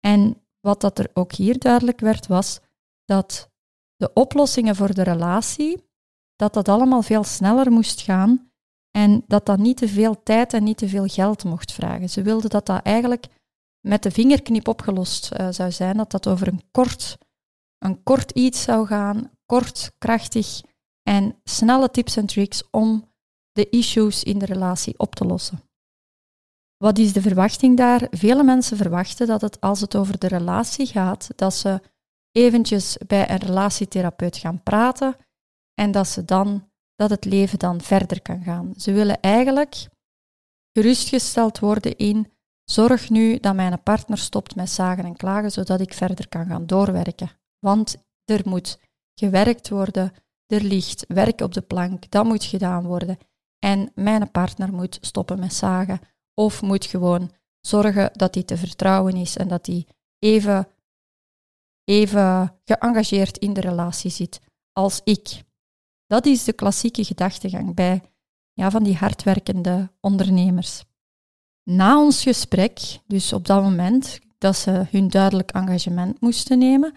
En 0.00 0.42
wat 0.60 0.80
dat 0.80 0.98
er 0.98 1.10
ook 1.14 1.32
hier 1.32 1.58
duidelijk 1.58 2.00
werd, 2.00 2.26
was 2.26 2.60
dat 3.04 3.50
de 3.96 4.12
oplossingen 4.12 4.76
voor 4.76 4.94
de 4.94 5.02
relatie, 5.02 5.88
dat 6.36 6.54
dat 6.54 6.68
allemaal 6.68 7.02
veel 7.02 7.24
sneller 7.24 7.72
moest 7.72 8.00
gaan 8.00 8.52
en 8.90 9.24
dat 9.26 9.46
dat 9.46 9.58
niet 9.58 9.76
te 9.76 9.88
veel 9.88 10.22
tijd 10.22 10.52
en 10.52 10.64
niet 10.64 10.76
te 10.76 10.88
veel 10.88 11.06
geld 11.06 11.44
mocht 11.44 11.72
vragen. 11.72 12.10
Ze 12.10 12.22
wilden 12.22 12.50
dat 12.50 12.66
dat 12.66 12.82
eigenlijk 12.82 13.26
met 13.80 14.02
de 14.02 14.10
vingerknip 14.10 14.68
opgelost 14.68 15.32
uh, 15.32 15.48
zou 15.50 15.72
zijn, 15.72 15.96
dat 15.96 16.10
dat 16.10 16.26
over 16.26 16.48
een 16.48 16.62
kort, 16.70 17.18
een 17.78 18.02
kort 18.02 18.30
iets 18.30 18.62
zou 18.62 18.86
gaan, 18.86 19.30
kort, 19.46 19.92
krachtig 19.98 20.60
en 21.02 21.40
snelle 21.44 21.90
tips 21.90 22.16
en 22.16 22.26
tricks 22.26 22.70
om 22.70 23.12
de 23.52 23.68
issues 23.70 24.22
in 24.22 24.38
de 24.38 24.46
relatie 24.46 24.98
op 24.98 25.14
te 25.14 25.24
lossen. 25.24 25.62
Wat 26.76 26.98
is 26.98 27.12
de 27.12 27.22
verwachting 27.22 27.76
daar? 27.76 28.06
Vele 28.10 28.42
mensen 28.42 28.76
verwachten 28.76 29.26
dat 29.26 29.40
het 29.40 29.60
als 29.60 29.80
het 29.80 29.96
over 29.96 30.18
de 30.18 30.28
relatie 30.28 30.86
gaat, 30.86 31.28
dat 31.36 31.54
ze 31.54 31.80
eventjes 32.32 32.96
bij 33.06 33.30
een 33.30 33.38
relatietherapeut 33.38 34.36
gaan 34.36 34.62
praten 34.62 35.16
en 35.74 35.90
dat, 35.90 36.08
ze 36.08 36.24
dan, 36.24 36.70
dat 36.94 37.10
het 37.10 37.24
leven 37.24 37.58
dan 37.58 37.80
verder 37.80 38.22
kan 38.22 38.42
gaan. 38.42 38.74
Ze 38.76 38.92
willen 38.92 39.20
eigenlijk 39.20 39.88
gerustgesteld 40.72 41.58
worden 41.58 41.96
in 41.96 42.32
zorg 42.64 43.10
nu 43.10 43.38
dat 43.38 43.54
mijn 43.54 43.82
partner 43.82 44.18
stopt 44.18 44.54
met 44.54 44.70
zagen 44.70 45.04
en 45.04 45.16
klagen, 45.16 45.50
zodat 45.50 45.80
ik 45.80 45.94
verder 45.94 46.28
kan 46.28 46.46
gaan 46.46 46.66
doorwerken. 46.66 47.30
Want 47.58 47.96
er 48.24 48.40
moet 48.44 48.78
gewerkt 49.14 49.68
worden, 49.68 50.12
er 50.46 50.62
ligt 50.62 51.04
werk 51.08 51.40
op 51.40 51.54
de 51.54 51.62
plank, 51.62 52.10
dat 52.10 52.24
moet 52.24 52.44
gedaan 52.44 52.84
worden. 52.86 53.18
En 53.58 53.90
mijn 53.94 54.30
partner 54.30 54.72
moet 54.72 54.98
stoppen 55.00 55.38
met 55.38 55.54
zagen 55.54 56.00
of 56.34 56.62
moet 56.62 56.84
gewoon 56.84 57.32
zorgen 57.60 58.10
dat 58.12 58.34
hij 58.34 58.44
te 58.44 58.56
vertrouwen 58.56 59.16
is 59.16 59.36
en 59.36 59.48
dat 59.48 59.66
hij 59.66 59.86
even 60.18 60.68
even 61.84 62.60
geëngageerd 62.64 63.38
in 63.38 63.52
de 63.52 63.60
relatie 63.60 64.10
zit 64.10 64.40
als 64.72 65.00
ik. 65.04 65.42
Dat 66.06 66.26
is 66.26 66.44
de 66.44 66.52
klassieke 66.52 67.04
gedachtegang 67.04 67.74
bij 67.74 68.02
ja, 68.52 68.70
van 68.70 68.82
die 68.82 68.96
hardwerkende 68.96 69.90
ondernemers. 70.00 70.84
Na 71.62 71.98
ons 71.98 72.22
gesprek, 72.22 72.98
dus 73.06 73.32
op 73.32 73.46
dat 73.46 73.62
moment 73.62 74.20
dat 74.38 74.56
ze 74.56 74.86
hun 74.90 75.08
duidelijk 75.08 75.50
engagement 75.50 76.20
moesten 76.20 76.58
nemen, 76.58 76.94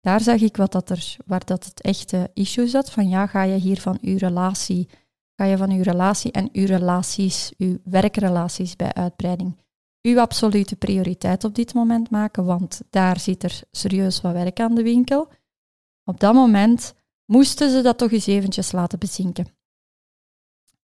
daar 0.00 0.20
zag 0.20 0.40
ik 0.40 0.56
wat 0.56 0.72
dat 0.72 0.90
er, 0.90 1.16
waar 1.26 1.44
dat 1.44 1.64
het 1.64 1.80
echte 1.80 2.30
issue 2.34 2.68
zat. 2.68 2.90
Van 2.90 3.08
ja, 3.08 3.26
ga 3.26 3.42
je 3.42 3.56
hier 3.56 3.80
van 3.80 3.98
uw 4.00 4.16
relatie, 4.16 4.88
ga 5.36 5.44
je 5.44 5.56
van 5.56 5.70
uw 5.70 5.82
relatie 5.82 6.32
en 6.32 6.48
uw 6.52 6.66
relaties, 6.66 7.52
uw 7.58 7.78
werkrelaties 7.84 8.76
bij 8.76 8.92
uitbreiding, 8.92 9.56
uw 10.02 10.20
absolute 10.20 10.76
prioriteit 10.76 11.44
op 11.44 11.54
dit 11.54 11.74
moment 11.74 12.10
maken, 12.10 12.44
want 12.44 12.82
daar 12.90 13.20
zit 13.20 13.42
er 13.42 13.60
serieus 13.70 14.20
wat 14.20 14.32
werk 14.32 14.60
aan 14.60 14.74
de 14.74 14.82
winkel. 14.82 15.28
Op 16.04 16.20
dat 16.20 16.34
moment 16.34 16.94
moesten 17.24 17.70
ze 17.70 17.82
dat 17.82 17.98
toch 17.98 18.10
eens 18.10 18.26
eventjes 18.26 18.72
laten 18.72 18.98
bezinken. 18.98 19.46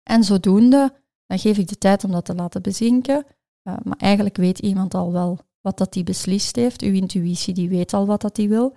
En 0.03 0.23
zodoende, 0.23 0.93
dan 1.25 1.39
geef 1.39 1.57
ik 1.57 1.67
de 1.67 1.77
tijd 1.77 2.03
om 2.03 2.11
dat 2.11 2.25
te 2.25 2.35
laten 2.35 2.61
bezinken, 2.61 3.25
uh, 3.63 3.75
maar 3.83 3.97
eigenlijk 3.97 4.37
weet 4.37 4.59
iemand 4.59 4.93
al 4.93 5.11
wel 5.11 5.39
wat 5.61 5.77
dat 5.77 5.93
die 5.93 6.03
beslist 6.03 6.55
heeft. 6.55 6.81
Uw 6.81 6.93
intuïtie 6.93 7.53
die 7.53 7.69
weet 7.69 7.93
al 7.93 8.05
wat 8.05 8.21
dat 8.21 8.35
die 8.35 8.49
wil. 8.49 8.75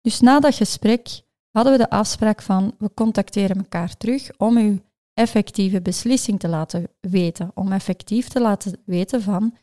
Dus 0.00 0.20
na 0.20 0.40
dat 0.40 0.54
gesprek 0.54 1.22
hadden 1.50 1.72
we 1.72 1.78
de 1.78 1.90
afspraak 1.90 2.42
van 2.42 2.74
we 2.78 2.94
contacteren 2.94 3.56
elkaar 3.56 3.96
terug 3.96 4.30
om 4.36 4.56
uw 4.56 4.78
effectieve 5.14 5.82
beslissing 5.82 6.38
te 6.38 6.48
laten 6.48 6.88
weten, 7.00 7.50
om 7.54 7.72
effectief 7.72 8.28
te 8.28 8.40
laten 8.40 8.82
weten 8.84 9.22
van 9.22 9.56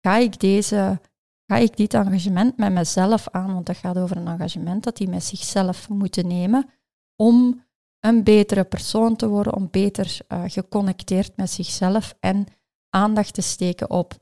ga 0.00 0.16
ik, 0.16 0.40
deze, 0.40 1.00
ga 1.46 1.56
ik 1.56 1.76
dit 1.76 1.94
engagement 1.94 2.56
met 2.56 2.72
mezelf 2.72 3.28
aan, 3.28 3.52
want 3.52 3.66
dat 3.66 3.76
gaat 3.76 3.98
over 3.98 4.16
een 4.16 4.28
engagement 4.28 4.84
dat 4.84 4.96
die 4.96 5.08
met 5.08 5.24
zichzelf 5.24 5.88
moeten 5.88 6.26
nemen 6.26 6.70
om 7.16 7.64
een 8.00 8.24
betere 8.24 8.64
persoon 8.64 9.16
te 9.16 9.28
worden, 9.28 9.54
om 9.54 9.68
beter 9.70 10.18
uh, 10.28 10.42
geconnecteerd 10.46 11.36
met 11.36 11.50
zichzelf 11.50 12.14
en 12.20 12.46
aandacht 12.88 13.34
te 13.34 13.42
steken 13.42 13.90
op 13.90 14.14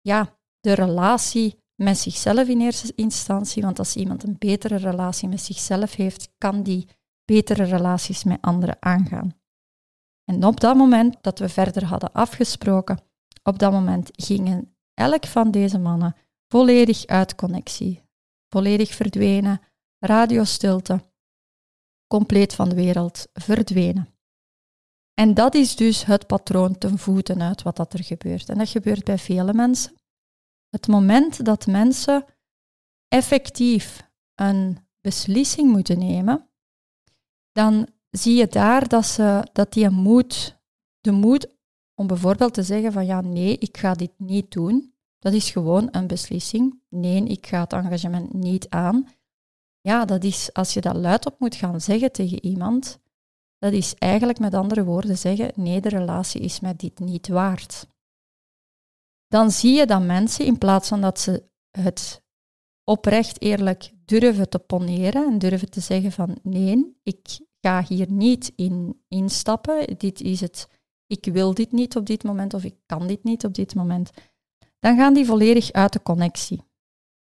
ja, 0.00 0.38
de 0.60 0.72
relatie 0.72 1.62
met 1.74 1.98
zichzelf 1.98 2.48
in 2.48 2.60
eerste 2.60 2.92
instantie. 2.94 3.62
Want 3.62 3.78
als 3.78 3.96
iemand 3.96 4.22
een 4.22 4.36
betere 4.38 4.76
relatie 4.76 5.28
met 5.28 5.40
zichzelf 5.40 5.94
heeft, 5.94 6.32
kan 6.38 6.62
die 6.62 6.88
betere 7.24 7.64
relaties 7.64 8.24
met 8.24 8.40
anderen 8.40 8.76
aangaan. 8.80 9.34
En 10.24 10.44
op 10.44 10.60
dat 10.60 10.76
moment 10.76 11.16
dat 11.20 11.38
we 11.38 11.48
verder 11.48 11.84
hadden 11.84 12.12
afgesproken, 12.12 13.00
op 13.42 13.58
dat 13.58 13.72
moment 13.72 14.10
gingen 14.12 14.76
elk 14.94 15.26
van 15.26 15.50
deze 15.50 15.78
mannen 15.78 16.16
volledig 16.48 17.06
uit 17.06 17.34
connectie, 17.34 18.02
volledig 18.48 18.94
verdwenen, 18.94 19.60
radiostilte, 19.98 21.04
compleet 22.06 22.54
van 22.54 22.68
de 22.68 22.74
wereld 22.74 23.26
verdwenen. 23.32 24.08
En 25.14 25.34
dat 25.34 25.54
is 25.54 25.76
dus 25.76 26.04
het 26.04 26.26
patroon 26.26 26.78
ten 26.78 26.98
voeten 26.98 27.42
uit 27.42 27.62
wat 27.62 27.76
dat 27.76 27.92
er 27.92 28.04
gebeurt. 28.04 28.48
En 28.48 28.58
dat 28.58 28.68
gebeurt 28.68 29.04
bij 29.04 29.18
vele 29.18 29.54
mensen. 29.54 29.92
Het 30.68 30.86
moment 30.86 31.44
dat 31.44 31.66
mensen 31.66 32.24
effectief 33.08 34.10
een 34.34 34.78
beslissing 35.00 35.72
moeten 35.72 35.98
nemen, 35.98 36.50
dan 37.52 37.88
zie 38.16 38.34
je 38.34 38.46
daar 38.46 38.88
dat, 38.88 39.06
ze, 39.06 39.48
dat 39.52 39.72
die 39.72 39.90
moed, 39.90 40.58
de 41.00 41.12
moed 41.12 41.56
om 41.94 42.06
bijvoorbeeld 42.06 42.54
te 42.54 42.62
zeggen 42.62 42.92
van 42.92 43.06
ja, 43.06 43.20
nee, 43.20 43.58
ik 43.58 43.76
ga 43.76 43.94
dit 43.94 44.12
niet 44.16 44.50
doen. 44.50 44.94
Dat 45.18 45.32
is 45.32 45.50
gewoon 45.50 45.88
een 45.90 46.06
beslissing. 46.06 46.80
Nee, 46.88 47.24
ik 47.24 47.46
ga 47.46 47.60
het 47.60 47.72
engagement 47.72 48.32
niet 48.32 48.68
aan. 48.68 49.08
Ja, 49.80 50.04
dat 50.04 50.24
is 50.24 50.52
als 50.52 50.74
je 50.74 50.80
dat 50.80 50.96
luidop 50.96 51.38
moet 51.38 51.54
gaan 51.54 51.80
zeggen 51.80 52.12
tegen 52.12 52.44
iemand, 52.44 52.98
dat 53.58 53.72
is 53.72 53.94
eigenlijk 53.94 54.38
met 54.38 54.54
andere 54.54 54.84
woorden 54.84 55.18
zeggen, 55.18 55.52
nee, 55.54 55.80
de 55.80 55.88
relatie 55.88 56.40
is 56.40 56.60
mij 56.60 56.74
dit 56.76 56.98
niet 56.98 57.28
waard. 57.28 57.86
Dan 59.26 59.50
zie 59.50 59.74
je 59.74 59.86
dat 59.86 60.02
mensen, 60.02 60.44
in 60.44 60.58
plaats 60.58 60.88
van 60.88 61.00
dat 61.00 61.20
ze 61.20 61.44
het 61.70 62.22
oprecht 62.84 63.40
eerlijk 63.40 63.92
durven 64.04 64.48
te 64.48 64.58
poneren 64.58 65.26
en 65.26 65.38
durven 65.38 65.70
te 65.70 65.80
zeggen 65.80 66.12
van 66.12 66.38
nee, 66.42 66.96
ik 67.02 67.38
ga 67.64 67.84
hier 67.88 68.10
niet 68.10 68.52
in 68.56 69.02
instappen, 69.08 69.98
dit 69.98 70.20
is 70.20 70.40
het 70.40 70.68
ik 71.06 71.24
wil 71.32 71.54
dit 71.54 71.72
niet 71.72 71.96
op 71.96 72.06
dit 72.06 72.22
moment 72.22 72.54
of 72.54 72.64
ik 72.64 72.74
kan 72.86 73.06
dit 73.06 73.24
niet 73.24 73.44
op 73.44 73.54
dit 73.54 73.74
moment, 73.74 74.10
dan 74.78 74.96
gaan 74.96 75.14
die 75.14 75.24
volledig 75.24 75.72
uit 75.72 75.92
de 75.92 76.02
connectie. 76.02 76.62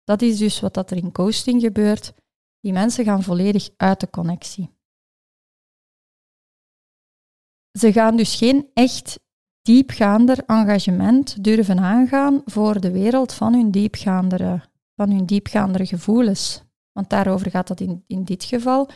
Dat 0.04 0.22
is 0.22 0.38
dus 0.38 0.60
wat 0.60 0.74
dat 0.74 0.90
er 0.90 0.96
in 0.96 1.12
coasting 1.12 1.60
gebeurt. 1.60 2.14
Die 2.60 2.72
mensen 2.72 3.04
gaan 3.04 3.22
volledig 3.22 3.70
uit 3.76 4.00
de 4.00 4.10
connectie. 4.10 4.70
Ze 7.78 7.92
gaan 7.92 8.16
dus 8.16 8.34
geen 8.34 8.70
echt 8.74 9.20
diepgaander 9.62 10.44
engagement 10.44 11.44
durven 11.44 11.78
aangaan 11.78 12.42
voor 12.44 12.80
de 12.80 12.90
wereld 12.90 13.32
van 13.32 13.52
hun 13.52 13.70
diepgaandere, 13.70 14.62
van 14.94 15.10
hun 15.10 15.26
diepgaandere 15.26 15.86
gevoelens. 15.86 16.62
Want 16.92 17.10
daarover 17.10 17.50
gaat 17.50 17.68
dat 17.68 17.80
in, 17.80 18.04
in 18.06 18.24
dit 18.24 18.44
geval. 18.44 18.88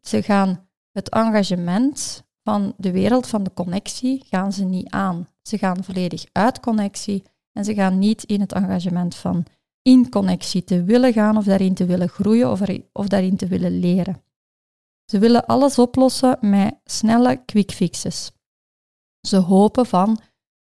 Ze 0.00 0.22
gaan 0.22 0.68
het 0.92 1.08
engagement 1.08 2.24
van 2.42 2.74
de 2.76 2.92
wereld 2.92 3.26
van 3.26 3.42
de 3.42 3.52
connectie 3.54 4.24
gaan 4.26 4.52
ze 4.52 4.64
niet 4.64 4.90
aan. 4.90 5.28
Ze 5.42 5.58
gaan 5.58 5.84
volledig 5.84 6.24
uit 6.32 6.60
connectie 6.60 7.22
en 7.52 7.64
ze 7.64 7.74
gaan 7.74 7.98
niet 7.98 8.24
in 8.24 8.40
het 8.40 8.52
engagement 8.52 9.14
van 9.14 9.46
in 9.82 10.08
connectie 10.08 10.64
te 10.64 10.84
willen 10.84 11.12
gaan 11.12 11.36
of 11.36 11.44
daarin 11.44 11.74
te 11.74 11.86
willen 11.86 12.08
groeien 12.08 12.50
of, 12.50 12.60
of 12.92 13.08
daarin 13.08 13.36
te 13.36 13.46
willen 13.46 13.78
leren. 13.78 14.22
Ze 15.04 15.18
willen 15.18 15.46
alles 15.46 15.78
oplossen 15.78 16.38
met 16.40 16.74
snelle 16.84 17.42
quick 17.44 17.70
fixes. 17.70 18.32
Ze 19.20 19.36
hopen 19.36 19.86
van, 19.86 20.20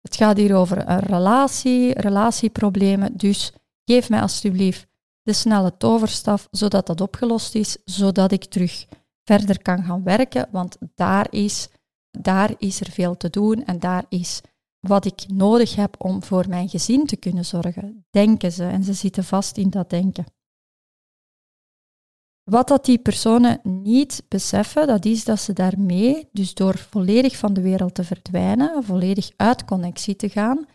het 0.01 0.15
gaat 0.15 0.37
hier 0.37 0.55
over 0.55 0.89
een 0.89 0.99
relatie, 0.99 1.99
relatieproblemen, 1.99 3.17
dus 3.17 3.53
geef 3.85 4.09
mij 4.09 4.21
alsjeblieft 4.21 4.87
de 5.29 5.35
snelle 5.35 5.77
toverstaf, 5.77 6.47
zodat 6.51 6.87
dat 6.87 7.01
opgelost 7.01 7.55
is, 7.55 7.77
zodat 7.85 8.31
ik 8.31 8.45
terug 8.45 8.85
verder 9.23 9.61
kan 9.61 9.83
gaan 9.83 10.03
werken, 10.03 10.47
want 10.51 10.77
daar 10.95 11.27
is, 11.29 11.69
daar 12.11 12.53
is 12.57 12.81
er 12.81 12.91
veel 12.91 13.17
te 13.17 13.29
doen 13.29 13.65
en 13.65 13.79
daar 13.79 14.05
is 14.09 14.41
wat 14.79 15.05
ik 15.05 15.25
nodig 15.27 15.75
heb 15.75 15.95
om 16.03 16.23
voor 16.23 16.45
mijn 16.47 16.69
gezin 16.69 17.05
te 17.05 17.15
kunnen 17.15 17.45
zorgen, 17.45 18.05
denken 18.09 18.51
ze 18.51 18.63
en 18.63 18.83
ze 18.83 18.93
zitten 18.93 19.23
vast 19.23 19.57
in 19.57 19.69
dat 19.69 19.89
denken. 19.89 20.25
Wat 22.43 22.67
dat 22.67 22.85
die 22.85 22.99
personen 22.99 23.59
niet 23.63 24.23
beseffen, 24.27 24.87
dat 24.87 25.05
is 25.05 25.23
dat 25.23 25.39
ze 25.39 25.53
daarmee, 25.53 26.29
dus 26.31 26.53
door 26.53 26.77
volledig 26.77 27.37
van 27.37 27.53
de 27.53 27.61
wereld 27.61 27.95
te 27.95 28.03
verdwijnen, 28.03 28.83
volledig 28.83 29.31
uit 29.35 29.65
connectie 29.65 30.15
te 30.15 30.29
gaan, 30.29 30.65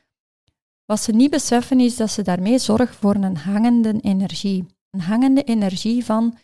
wat 0.86 1.00
ze 1.00 1.12
niet 1.12 1.30
beseffen 1.30 1.80
is 1.80 1.96
dat 1.96 2.10
ze 2.10 2.22
daarmee 2.22 2.58
zorgen 2.58 2.94
voor 2.94 3.14
een 3.14 3.36
hangende 3.36 4.00
energie. 4.00 4.66
Een 4.90 5.00
hangende 5.00 5.42
energie 5.42 6.04
van 6.04 6.38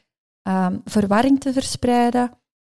uh, 0.48 0.66
verwarring 0.84 1.40
te 1.40 1.52
verspreiden, 1.52 2.30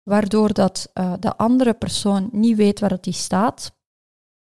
waardoor 0.03 0.53
dat, 0.53 0.91
uh, 0.95 1.15
de 1.21 1.37
andere 1.37 1.75
persoon 1.75 2.29
niet 2.33 2.57
weet 2.57 2.81
waar 2.81 2.91
het 2.91 3.05
die 3.05 3.13
staat, 3.13 3.77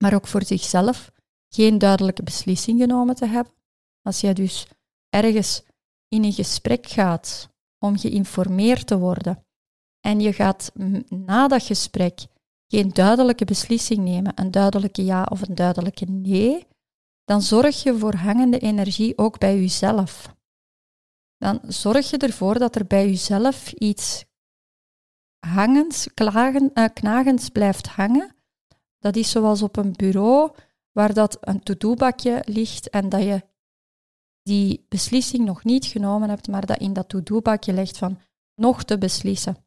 maar 0.04 0.14
ook 0.14 0.28
voor 0.28 0.44
zichzelf 0.44 1.12
geen 1.50 1.78
duidelijke 1.78 2.24
beslissing 2.24 2.80
genomen 2.80 3.16
te 3.16 3.26
hebben. 3.26 3.54
Als 4.02 4.22
jij 4.22 4.34
dus 4.34 4.68
ergens 5.10 5.64
in 6.08 6.24
een 6.24 6.34
gesprek 6.34 6.88
gaat 6.88 7.50
om 7.80 7.98
geïnformeerd 7.98 8.88
te 8.88 8.98
worden 8.98 9.46
en 10.00 10.20
je 10.20 10.34
gaat 10.34 10.72
na 11.10 11.48
dat 11.48 11.64
gesprek 11.64 12.26
geen 12.68 12.90
duidelijke 12.90 13.46
beslissing 13.46 14.00
nemen, 14.00 14.32
een 14.36 14.52
duidelijke 14.52 15.06
ja 15.06 15.24
of 15.24 15.48
een 15.48 15.56
duidelijke 15.56 16.06
nee, 16.06 16.68
dan 17.26 17.42
zorg 17.42 17.84
je 17.84 17.98
voor 17.98 18.16
hangende 18.16 18.60
energie 18.60 19.18
ook 19.18 19.40
bij 19.40 19.60
jezelf. 19.60 20.36
Dan 21.38 21.60
zorg 21.68 22.10
je 22.10 22.18
ervoor 22.18 22.60
dat 22.60 22.76
er 22.76 22.86
bij 22.88 23.06
jezelf 23.06 23.72
iets 23.72 24.26
hangens, 25.40 26.14
klagen, 26.14 26.72
uh, 26.74 26.86
knagens 26.94 27.50
blijft 27.50 27.88
hangen. 27.88 28.36
Dat 29.00 29.16
is 29.16 29.32
zoals 29.32 29.62
op 29.62 29.78
een 29.78 29.92
bureau 29.92 30.56
waar 30.92 31.14
dat 31.14 31.38
een 31.40 31.60
to-do-bakje 31.60 32.44
ligt 32.46 32.90
en 32.90 33.10
dat 33.10 33.22
je 33.22 33.44
die 34.42 34.86
beslissing 34.90 35.46
nog 35.46 35.64
niet 35.64 35.86
genomen 35.86 36.30
hebt, 36.30 36.48
maar 36.48 36.66
dat 36.66 36.80
in 36.80 36.94
dat 36.94 37.10
to-do-bakje 37.10 37.74
ligt 37.74 37.98
van 37.98 38.20
nog 38.56 38.84
te 38.84 38.98
beslissen. 38.98 39.58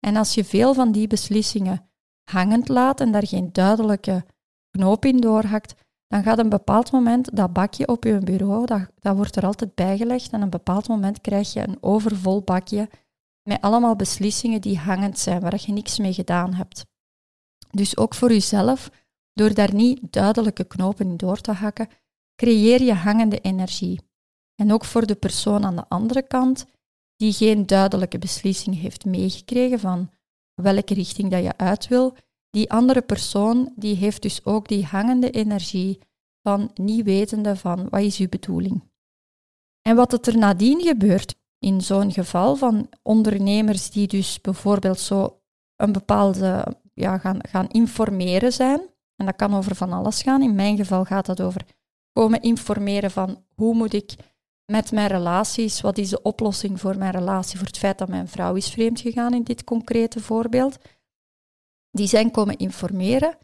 En 0.00 0.16
als 0.16 0.34
je 0.34 0.44
veel 0.44 0.74
van 0.74 0.92
die 0.92 1.06
beslissingen 1.06 1.90
hangend 2.22 2.68
laat 2.68 3.00
en 3.00 3.12
daar 3.12 3.26
geen 3.26 3.52
duidelijke 3.52 4.24
knoop 4.70 5.04
in 5.04 5.16
doorhakt, 5.16 5.74
dan 6.08 6.22
gaat 6.22 6.38
een 6.38 6.48
bepaald 6.48 6.92
moment 6.92 7.36
dat 7.36 7.52
bakje 7.52 7.88
op 7.88 8.04
je 8.04 8.18
bureau, 8.18 8.66
dat, 8.66 8.90
dat 9.00 9.16
wordt 9.16 9.36
er 9.36 9.46
altijd 9.46 9.74
bijgelegd 9.74 10.32
en 10.32 10.42
een 10.42 10.50
bepaald 10.50 10.88
moment 10.88 11.20
krijg 11.20 11.52
je 11.52 11.68
een 11.68 11.78
overvol 11.80 12.42
bakje 12.42 12.88
met 13.42 13.60
allemaal 13.60 13.96
beslissingen 13.96 14.60
die 14.60 14.78
hangend 14.78 15.18
zijn, 15.18 15.40
waar 15.40 15.62
je 15.66 15.72
niks 15.72 15.98
mee 15.98 16.12
gedaan 16.12 16.54
hebt. 16.54 16.86
Dus 17.70 17.96
ook 17.96 18.14
voor 18.14 18.28
jezelf, 18.28 18.90
door 19.32 19.54
daar 19.54 19.74
niet 19.74 20.12
duidelijke 20.12 20.64
knopen 20.64 21.08
in 21.08 21.16
door 21.16 21.40
te 21.40 21.52
hakken, 21.52 21.88
creëer 22.34 22.82
je 22.82 22.94
hangende 22.94 23.40
energie. 23.40 24.00
En 24.54 24.72
ook 24.72 24.84
voor 24.84 25.06
de 25.06 25.14
persoon 25.14 25.64
aan 25.64 25.76
de 25.76 25.88
andere 25.88 26.22
kant, 26.22 26.66
die 27.16 27.32
geen 27.32 27.66
duidelijke 27.66 28.18
beslissing 28.18 28.80
heeft 28.80 29.04
meegekregen 29.04 29.78
van 29.78 30.10
welke 30.54 30.94
richting 30.94 31.30
dat 31.30 31.42
je 31.42 31.56
uit 31.56 31.88
wil, 31.88 32.16
die 32.56 32.70
andere 32.70 33.02
persoon 33.02 33.72
die 33.74 33.96
heeft 33.96 34.22
dus 34.22 34.44
ook 34.44 34.68
die 34.68 34.84
hangende 34.84 35.30
energie 35.30 35.98
van 36.42 36.70
niet 36.74 37.04
wetende 37.04 37.56
van 37.56 37.88
wat 37.88 38.00
is 38.00 38.18
uw 38.18 38.28
bedoeling. 38.28 38.82
En 39.82 39.96
wat 39.96 40.26
er 40.26 40.38
nadien 40.38 40.80
gebeurt 40.80 41.34
in 41.58 41.80
zo'n 41.80 42.12
geval 42.12 42.56
van 42.56 42.88
ondernemers 43.02 43.90
die 43.90 44.06
dus 44.06 44.40
bijvoorbeeld 44.40 44.98
zo 44.98 45.40
een 45.76 45.92
bepaalde 45.92 46.76
ja, 46.94 47.18
gaan, 47.18 47.38
gaan 47.48 47.68
informeren 47.68 48.52
zijn, 48.52 48.80
en 49.16 49.26
dat 49.26 49.36
kan 49.36 49.54
over 49.54 49.74
van 49.74 49.92
alles 49.92 50.22
gaan. 50.22 50.42
In 50.42 50.54
mijn 50.54 50.76
geval 50.76 51.04
gaat 51.04 51.26
dat 51.26 51.40
over 51.40 51.62
komen 52.12 52.42
informeren 52.42 53.10
van 53.10 53.44
hoe 53.54 53.74
moet 53.74 53.92
ik 53.92 54.14
met 54.72 54.92
mijn 54.92 55.08
relaties, 55.08 55.80
wat 55.80 55.98
is 55.98 56.08
de 56.08 56.22
oplossing 56.22 56.80
voor 56.80 56.98
mijn 56.98 57.12
relatie, 57.12 57.58
voor 57.58 57.66
het 57.66 57.78
feit 57.78 57.98
dat 57.98 58.08
mijn 58.08 58.28
vrouw 58.28 58.54
is 58.54 58.70
vreemd 58.70 59.00
gegaan 59.00 59.34
in 59.34 59.42
dit 59.42 59.64
concrete 59.64 60.20
voorbeeld 60.20 60.78
die 61.96 62.06
zijn 62.06 62.30
komen 62.30 62.56
informeren. 62.56 63.38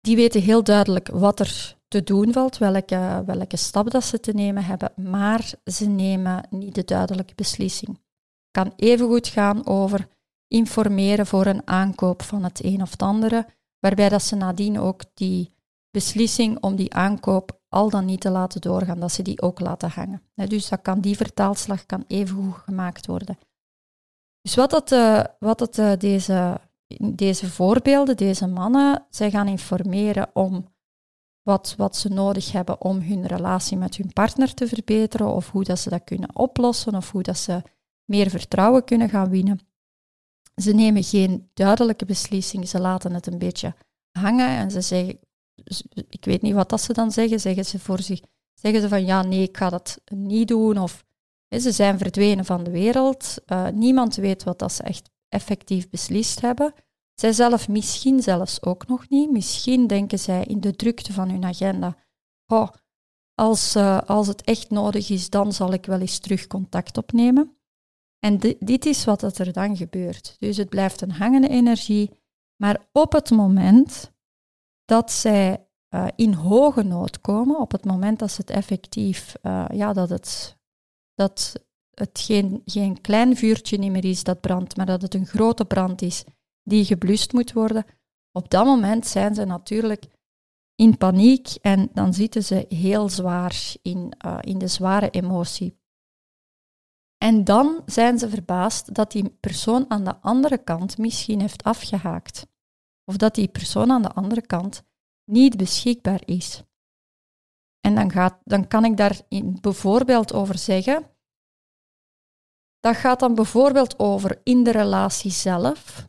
Die 0.00 0.16
weten 0.16 0.40
heel 0.40 0.64
duidelijk 0.64 1.08
wat 1.08 1.40
er 1.40 1.76
te 1.88 2.02
doen 2.02 2.32
valt, 2.32 2.58
welke, 2.58 3.22
welke 3.26 3.56
stap 3.56 3.90
dat 3.90 4.04
ze 4.04 4.20
te 4.20 4.32
nemen 4.32 4.64
hebben, 4.64 4.92
maar 4.96 5.54
ze 5.64 5.88
nemen 5.88 6.46
niet 6.50 6.74
de 6.74 6.84
duidelijke 6.84 7.34
beslissing. 7.34 7.90
Het 7.90 8.64
kan 8.64 8.72
evengoed 8.76 9.28
gaan 9.28 9.66
over 9.66 10.08
informeren 10.48 11.26
voor 11.26 11.46
een 11.46 11.66
aankoop 11.66 12.22
van 12.22 12.44
het 12.44 12.64
een 12.64 12.82
of 12.82 12.90
het 12.90 13.02
andere, 13.02 13.46
waarbij 13.78 14.08
dat 14.08 14.22
ze 14.22 14.36
nadien 14.36 14.78
ook 14.78 15.02
die 15.14 15.52
beslissing 15.90 16.62
om 16.62 16.76
die 16.76 16.94
aankoop 16.94 17.60
al 17.68 17.90
dan 17.90 18.04
niet 18.04 18.20
te 18.20 18.30
laten 18.30 18.60
doorgaan, 18.60 19.00
dat 19.00 19.12
ze 19.12 19.22
die 19.22 19.42
ook 19.42 19.60
laten 19.60 19.90
hangen. 19.90 20.22
Dus 20.34 20.68
dat 20.68 20.82
kan, 20.82 21.00
die 21.00 21.16
vertaalslag 21.16 21.86
kan 21.86 22.04
evengoed 22.06 22.54
gemaakt 22.54 23.06
worden. 23.06 23.38
Dus 24.40 24.54
wat, 24.54 24.70
dat, 24.70 24.92
eh, 24.92 25.24
wat 25.38 25.58
dat, 25.58 25.78
eh, 25.78 25.92
deze 25.98 26.60
deze 27.14 27.50
voorbeelden, 27.50 28.16
deze 28.16 28.46
mannen, 28.46 29.06
zij 29.10 29.30
gaan 29.30 29.48
informeren 29.48 30.30
om 30.32 30.72
wat, 31.42 31.74
wat 31.76 31.96
ze 31.96 32.08
nodig 32.08 32.52
hebben 32.52 32.80
om 32.80 33.00
hun 33.00 33.26
relatie 33.26 33.76
met 33.76 33.96
hun 33.96 34.12
partner 34.12 34.54
te 34.54 34.66
verbeteren, 34.66 35.34
of 35.34 35.50
hoe 35.50 35.64
dat 35.64 35.78
ze 35.78 35.90
dat 35.90 36.04
kunnen 36.04 36.36
oplossen, 36.36 36.94
of 36.94 37.10
hoe 37.10 37.22
dat 37.22 37.38
ze 37.38 37.62
meer 38.04 38.30
vertrouwen 38.30 38.84
kunnen 38.84 39.08
gaan 39.08 39.30
winnen. 39.30 39.60
Ze 40.54 40.72
nemen 40.72 41.02
geen 41.04 41.50
duidelijke 41.54 42.04
beslissing, 42.04 42.68
ze 42.68 42.80
laten 42.80 43.12
het 43.12 43.26
een 43.26 43.38
beetje 43.38 43.74
hangen 44.10 44.48
en 44.48 44.70
ze 44.70 44.80
zeggen, 44.80 45.18
ik 46.08 46.24
weet 46.24 46.42
niet 46.42 46.54
wat 46.54 46.68
dat 46.68 46.80
ze 46.80 46.92
dan 46.92 47.10
zeggen, 47.10 47.40
zeggen 47.40 47.64
ze 47.64 47.78
voor 47.78 48.00
zich, 48.00 48.20
zeggen 48.54 48.80
ze 48.80 48.88
van 48.88 49.04
ja, 49.04 49.22
nee, 49.22 49.42
ik 49.42 49.56
ga 49.56 49.70
dat 49.70 50.00
niet 50.04 50.48
doen, 50.48 50.78
of 50.78 51.04
ze 51.48 51.72
zijn 51.72 51.98
verdwenen 51.98 52.44
van 52.44 52.64
de 52.64 52.70
wereld, 52.70 53.36
uh, 53.46 53.68
niemand 53.68 54.14
weet 54.14 54.42
wat 54.42 54.58
dat 54.58 54.72
ze 54.72 54.82
echt 54.82 55.10
effectief 55.34 55.88
beslist 55.88 56.40
hebben. 56.40 56.72
Zij 57.14 57.32
zelf 57.32 57.68
misschien 57.68 58.22
zelfs 58.22 58.62
ook 58.62 58.86
nog 58.86 59.08
niet. 59.08 59.30
Misschien 59.30 59.86
denken 59.86 60.18
zij 60.18 60.44
in 60.44 60.60
de 60.60 60.76
drukte 60.76 61.12
van 61.12 61.30
hun 61.30 61.44
agenda, 61.44 61.96
oh, 62.46 62.68
als, 63.34 63.76
uh, 63.76 64.00
als 64.00 64.26
het 64.26 64.42
echt 64.42 64.70
nodig 64.70 65.10
is, 65.10 65.30
dan 65.30 65.52
zal 65.52 65.72
ik 65.72 65.86
wel 65.86 66.00
eens 66.00 66.18
terug 66.18 66.46
contact 66.46 66.96
opnemen. 66.96 67.56
En 68.18 68.38
dit 68.58 68.86
is 68.86 69.04
wat 69.04 69.38
er 69.38 69.52
dan 69.52 69.76
gebeurt. 69.76 70.36
Dus 70.38 70.56
het 70.56 70.68
blijft 70.68 71.00
een 71.00 71.12
hangende 71.12 71.48
energie, 71.48 72.10
maar 72.56 72.88
op 72.92 73.12
het 73.12 73.30
moment 73.30 74.12
dat 74.84 75.12
zij 75.12 75.66
uh, 75.94 76.06
in 76.16 76.32
hoge 76.32 76.82
nood 76.82 77.20
komen, 77.20 77.60
op 77.60 77.72
het 77.72 77.84
moment 77.84 78.18
dat 78.18 78.36
het 78.36 78.50
effectief, 78.50 79.34
uh, 79.42 79.64
ja, 79.72 79.92
dat 79.92 80.08
het, 80.08 80.56
dat 81.14 81.54
het 81.94 82.20
geen, 82.20 82.62
geen 82.64 83.00
klein 83.00 83.36
vuurtje 83.36 83.78
niet 83.78 83.90
meer 83.90 84.04
is 84.04 84.24
dat 84.24 84.40
brandt, 84.40 84.76
maar 84.76 84.86
dat 84.86 85.02
het 85.02 85.14
een 85.14 85.26
grote 85.26 85.64
brand 85.64 86.02
is 86.02 86.24
die 86.62 86.84
geblust 86.84 87.32
moet 87.32 87.52
worden, 87.52 87.84
op 88.32 88.50
dat 88.50 88.64
moment 88.64 89.06
zijn 89.06 89.34
ze 89.34 89.44
natuurlijk 89.44 90.06
in 90.74 90.98
paniek 90.98 91.48
en 91.60 91.88
dan 91.92 92.14
zitten 92.14 92.44
ze 92.44 92.66
heel 92.68 93.08
zwaar 93.08 93.74
in, 93.82 94.12
uh, 94.26 94.38
in 94.40 94.58
de 94.58 94.66
zware 94.66 95.10
emotie. 95.10 95.78
En 97.18 97.44
dan 97.44 97.82
zijn 97.86 98.18
ze 98.18 98.28
verbaasd 98.28 98.94
dat 98.94 99.12
die 99.12 99.28
persoon 99.40 99.90
aan 99.90 100.04
de 100.04 100.16
andere 100.20 100.58
kant 100.58 100.98
misschien 100.98 101.40
heeft 101.40 101.62
afgehaakt. 101.62 102.46
Of 103.04 103.16
dat 103.16 103.34
die 103.34 103.48
persoon 103.48 103.90
aan 103.90 104.02
de 104.02 104.12
andere 104.12 104.46
kant 104.46 104.82
niet 105.30 105.56
beschikbaar 105.56 106.22
is. 106.24 106.62
En 107.80 107.94
dan, 107.94 108.10
gaat, 108.10 108.38
dan 108.44 108.68
kan 108.68 108.84
ik 108.84 108.96
daar 108.96 109.20
bijvoorbeeld 109.60 110.32
over 110.32 110.58
zeggen. 110.58 111.10
Dat 112.84 112.96
gaat 112.96 113.20
dan 113.20 113.34
bijvoorbeeld 113.34 113.98
over 113.98 114.40
in 114.42 114.64
de 114.64 114.70
relatie 114.70 115.30
zelf. 115.30 116.08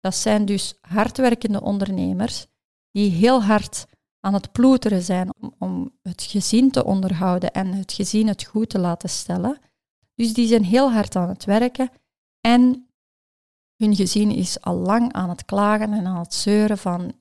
Dat 0.00 0.14
zijn 0.14 0.44
dus 0.44 0.74
hardwerkende 0.80 1.60
ondernemers 1.60 2.46
die 2.90 3.10
heel 3.10 3.42
hard 3.42 3.86
aan 4.20 4.34
het 4.34 4.52
ploeteren 4.52 5.02
zijn 5.02 5.34
om, 5.58 5.98
het 6.02 6.22
gezin 6.22 6.70
te 6.70 6.84
onderhouden 6.84 7.52
en 7.52 7.72
het 7.72 7.92
gezin 7.92 8.28
het 8.28 8.44
goed 8.44 8.68
te 8.68 8.78
laten 8.78 9.08
stellen. 9.08 9.58
Dus 10.14 10.32
die 10.32 10.46
zijn 10.46 10.64
heel 10.64 10.92
hard 10.92 11.16
aan 11.16 11.28
het 11.28 11.44
werken 11.44 11.90
en 12.40 12.88
hun 13.76 13.96
gezin 13.96 14.30
is 14.30 14.60
al 14.60 14.74
lang 14.74 15.12
aan 15.12 15.28
het 15.28 15.44
klagen 15.44 15.92
en 15.92 16.06
aan 16.06 16.18
het 16.18 16.34
zeuren 16.34 16.78
van 16.78 17.12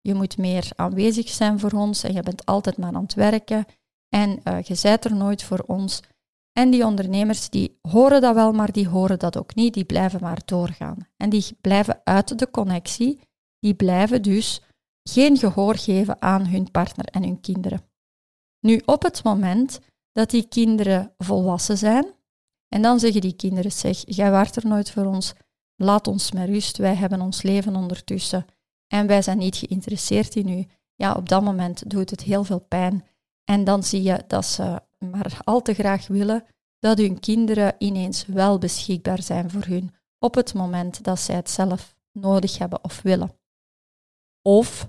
je, 0.00 0.14
moet 0.14 0.38
meer 0.38 0.70
aanwezig 0.76 1.28
zijn 1.28 1.58
voor 1.58 1.72
ons 1.72 2.02
en 2.02 2.12
je 2.12 2.22
bent 2.22 2.46
altijd 2.46 2.76
maar 2.76 2.94
aan 2.94 3.02
het 3.02 3.14
werken 3.14 3.64
en 4.08 4.40
uh, 4.44 4.62
je 4.62 4.74
zijt 4.74 5.04
er 5.04 5.14
nooit 5.14 5.42
voor 5.42 5.64
ons. 5.66 6.02
En 6.58 6.70
die 6.70 6.84
ondernemers 6.84 7.50
die 7.50 7.78
horen 7.82 8.20
dat 8.20 8.34
wel, 8.34 8.52
maar 8.52 8.72
die 8.72 8.88
horen 8.88 9.18
dat 9.18 9.38
ook 9.38 9.54
niet. 9.54 9.74
Die 9.74 9.84
blijven 9.84 10.20
maar 10.20 10.42
doorgaan. 10.44 11.08
En 11.16 11.30
die 11.30 11.56
blijven 11.60 12.00
uit 12.04 12.38
de 12.38 12.50
connectie. 12.50 13.20
Die 13.58 13.74
blijven 13.74 14.22
dus 14.22 14.62
geen 15.02 15.36
gehoor 15.36 15.76
geven 15.76 16.22
aan 16.22 16.46
hun 16.46 16.70
partner 16.70 17.04
en 17.04 17.22
hun 17.22 17.40
kinderen. 17.40 17.82
Nu, 18.60 18.82
op 18.84 19.02
het 19.02 19.24
moment 19.24 19.80
dat 20.12 20.30
die 20.30 20.48
kinderen 20.48 21.14
volwassen 21.18 21.78
zijn, 21.78 22.06
en 22.68 22.82
dan 22.82 22.98
zeggen 22.98 23.20
die 23.20 23.36
kinderen, 23.36 23.72
zeg, 23.72 24.02
jij 24.04 24.30
waart 24.30 24.56
er 24.56 24.66
nooit 24.66 24.90
voor 24.90 25.04
ons, 25.04 25.32
laat 25.76 26.06
ons 26.06 26.32
met 26.32 26.48
rust, 26.48 26.76
wij 26.76 26.94
hebben 26.94 27.20
ons 27.20 27.42
leven 27.42 27.76
ondertussen 27.76 28.46
en 28.86 29.06
wij 29.06 29.22
zijn 29.22 29.38
niet 29.38 29.56
geïnteresseerd 29.56 30.34
in 30.34 30.48
u. 30.48 30.66
Ja, 30.94 31.14
op 31.14 31.28
dat 31.28 31.42
moment 31.42 31.90
doet 31.90 32.10
het 32.10 32.20
heel 32.20 32.44
veel 32.44 32.58
pijn. 32.58 33.04
En 33.44 33.64
dan 33.64 33.82
zie 33.82 34.02
je 34.02 34.24
dat 34.26 34.46
ze 34.46 34.80
maar 35.10 35.38
al 35.44 35.62
te 35.62 35.74
graag 35.74 36.06
willen 36.06 36.44
dat 36.78 36.98
hun 36.98 37.20
kinderen 37.20 37.74
ineens 37.78 38.26
wel 38.26 38.58
beschikbaar 38.58 39.22
zijn 39.22 39.50
voor 39.50 39.64
hun 39.64 39.94
op 40.18 40.34
het 40.34 40.54
moment 40.54 41.04
dat 41.04 41.20
zij 41.20 41.34
het 41.34 41.50
zelf 41.50 41.96
nodig 42.12 42.58
hebben 42.58 42.84
of 42.84 43.02
willen. 43.02 43.32
Of 44.42 44.88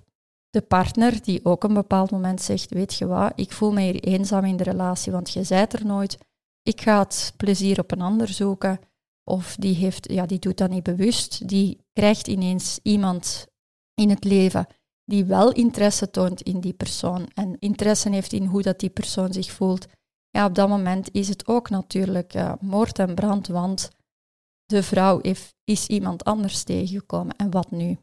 de 0.50 0.62
partner 0.62 1.22
die 1.24 1.46
ook 1.46 1.64
een 1.64 1.74
bepaald 1.74 2.12
moment 2.12 2.42
zegt, 2.42 2.70
weet 2.70 2.94
je 2.94 3.06
wat, 3.06 3.32
ik 3.36 3.52
voel 3.52 3.72
me 3.72 3.82
hier 3.82 4.04
eenzaam 4.04 4.46
in 4.46 4.58
de 4.58 4.64
relatie, 4.64 5.12
want 5.12 5.32
je 5.32 5.44
zijt 5.44 5.74
er 5.74 5.86
nooit. 5.86 6.18
Ik 6.64 6.82
ga 6.82 7.00
het 7.00 7.34
plezier 7.38 7.80
op 7.80 7.92
een 7.92 8.02
ander 8.02 8.28
zoeken. 8.28 8.80
Of 9.24 9.56
die, 9.56 9.76
heeft, 9.76 10.12
ja, 10.12 10.26
die 10.26 10.40
doet 10.40 10.58
dat 10.58 10.70
niet 10.70 10.84
bewust. 10.84 11.48
Die 11.48 11.80
krijgt 11.94 12.28
ineens 12.28 12.80
iemand 12.84 13.48
in 13.94 14.10
het 14.10 14.24
leven 14.24 14.68
die 15.06 15.26
wel 15.26 15.52
interesse 15.52 16.10
toont 16.10 16.42
in 16.42 16.60
die 16.60 16.74
persoon 16.74 17.28
en 17.34 17.60
interesse 17.60 18.10
heeft 18.10 18.34
in 18.34 18.46
hoe 18.46 18.62
dat 18.62 18.80
die 18.80 18.90
persoon 18.90 19.34
zich 19.34 19.52
voelt. 19.52 19.88
Ja, 20.36 20.46
op 20.46 20.56
dat 20.56 20.70
moment 20.70 21.10
is 21.12 21.28
het 21.28 21.48
ook 21.48 21.70
natuurlijk 21.70 22.34
uh, 22.34 22.54
moord 22.60 23.00
en 23.00 23.16
brand, 23.16 23.48
want 23.48 23.90
de 24.66 24.84
vrouw 24.84 25.20
heeft, 25.22 25.56
is 25.64 25.88
iemand 25.88 26.24
anders 26.24 26.64
tegengekomen. 26.64 27.36
En 27.36 27.52
wat 27.52 27.72
nu? 27.72 27.98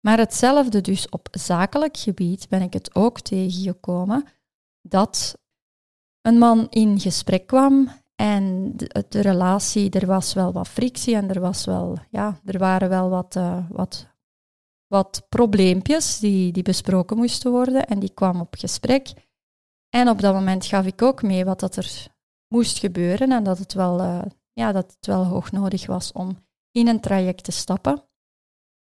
Maar 0.00 0.18
hetzelfde 0.18 0.80
dus 0.80 1.08
op 1.08 1.28
zakelijk 1.30 1.96
gebied 1.96 2.48
ben 2.48 2.62
ik 2.62 2.72
het 2.72 2.94
ook 2.94 3.20
tegengekomen 3.20 4.24
dat 4.82 5.38
een 6.20 6.38
man 6.38 6.66
in 6.70 7.00
gesprek 7.00 7.46
kwam 7.46 7.90
en 8.14 8.72
de, 8.76 9.04
de, 9.08 9.20
relatie, 9.20 9.90
er 9.90 10.06
was 10.06 10.34
wel 10.34 10.52
wat 10.52 10.68
frictie 10.68 11.14
en 11.14 11.28
er, 11.28 11.40
was 11.40 11.64
wel, 11.64 11.98
ja, 12.10 12.40
er 12.44 12.58
waren 12.58 12.88
wel 12.88 13.08
wat, 13.08 13.36
uh, 13.36 13.70
wat, 13.70 14.06
wat 14.86 15.26
probleempjes 15.28 16.18
die, 16.18 16.52
die 16.52 16.62
besproken 16.62 17.16
moesten 17.16 17.50
worden 17.50 17.86
en 17.86 17.98
die 17.98 18.14
kwam 18.14 18.40
op 18.40 18.54
gesprek. 18.58 19.12
En 19.94 20.08
op 20.08 20.20
dat 20.20 20.34
moment 20.34 20.66
gaf 20.66 20.86
ik 20.86 21.02
ook 21.02 21.22
mee 21.22 21.44
wat 21.44 21.60
dat 21.60 21.76
er 21.76 22.06
moest 22.48 22.78
gebeuren 22.78 23.32
en 23.32 23.44
dat 23.44 23.58
het 23.58 23.72
wel, 23.72 24.00
uh, 24.00 24.22
ja, 24.52 24.72
dat 24.72 24.92
het 24.96 25.06
wel 25.06 25.24
hoog 25.24 25.52
nodig 25.52 25.86
was 25.86 26.12
om 26.12 26.46
in 26.70 26.88
een 26.88 27.00
traject 27.00 27.44
te 27.44 27.52
stappen. 27.52 28.04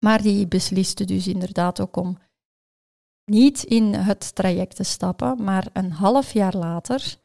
Maar 0.05 0.21
die 0.21 0.47
besliste 0.47 1.05
dus 1.05 1.27
inderdaad 1.27 1.79
ook 1.79 1.95
om 1.95 2.17
niet 3.25 3.63
in 3.63 3.93
het 3.93 4.35
traject 4.35 4.75
te 4.75 4.83
stappen, 4.83 5.43
maar 5.43 5.69
een 5.73 5.91
half 5.91 6.33
jaar 6.33 6.55
later, 6.55 7.15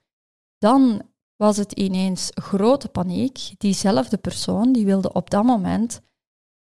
dan 0.59 1.03
was 1.37 1.57
het 1.57 1.73
ineens 1.73 2.31
grote 2.35 2.88
paniek. 2.88 3.55
Diezelfde 3.59 4.18
persoon 4.18 4.73
die 4.73 4.85
wilde 4.85 5.12
op 5.12 5.31
dat 5.31 5.44
moment 5.44 6.01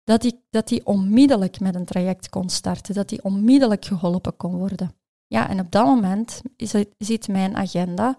dat 0.03 0.21
hij 0.21 0.41
dat 0.49 0.67
die 0.67 0.85
onmiddellijk 0.85 1.59
met 1.59 1.75
een 1.75 1.85
traject 1.85 2.29
kon 2.29 2.49
starten, 2.49 2.95
dat 2.95 3.09
hij 3.09 3.19
onmiddellijk 3.21 3.85
geholpen 3.85 4.37
kon 4.37 4.57
worden. 4.57 4.95
Ja, 5.27 5.49
en 5.49 5.59
op 5.59 5.71
dat 5.71 5.85
moment 5.85 6.41
is 6.55 6.73
het, 6.73 6.89
zit 6.97 7.27
mijn 7.27 7.55
agenda, 7.55 8.17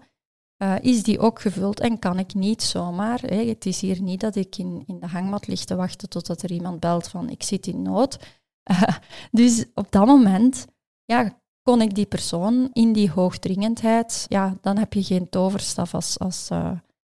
uh, 0.63 0.75
is 0.81 1.03
die 1.03 1.19
ook 1.19 1.41
gevuld 1.41 1.79
en 1.79 1.99
kan 1.99 2.19
ik 2.19 2.33
niet 2.33 2.63
zomaar, 2.63 3.19
hè, 3.21 3.45
het 3.45 3.65
is 3.65 3.81
hier 3.81 4.01
niet 4.01 4.19
dat 4.19 4.35
ik 4.35 4.57
in, 4.57 4.83
in 4.85 4.99
de 4.99 5.07
hangmat 5.07 5.47
lig 5.47 5.63
te 5.63 5.75
wachten 5.75 6.09
totdat 6.09 6.41
er 6.41 6.51
iemand 6.51 6.79
belt 6.79 7.07
van 7.07 7.29
ik 7.29 7.43
zit 7.43 7.67
in 7.67 7.81
nood. 7.81 8.17
Dus 9.31 9.65
op 9.73 9.91
dat 9.91 10.05
moment 10.05 10.65
ja, 11.05 11.39
kon 11.61 11.81
ik 11.81 11.95
die 11.95 12.05
persoon 12.05 12.69
in 12.73 12.93
die 12.93 13.11
hoogdringendheid, 13.11 14.25
ja, 14.27 14.57
dan 14.61 14.77
heb 14.77 14.93
je 14.93 15.03
geen 15.03 15.29
toverstaf 15.29 15.93
als, 15.93 16.19
als, 16.19 16.49
uh, 16.51 16.71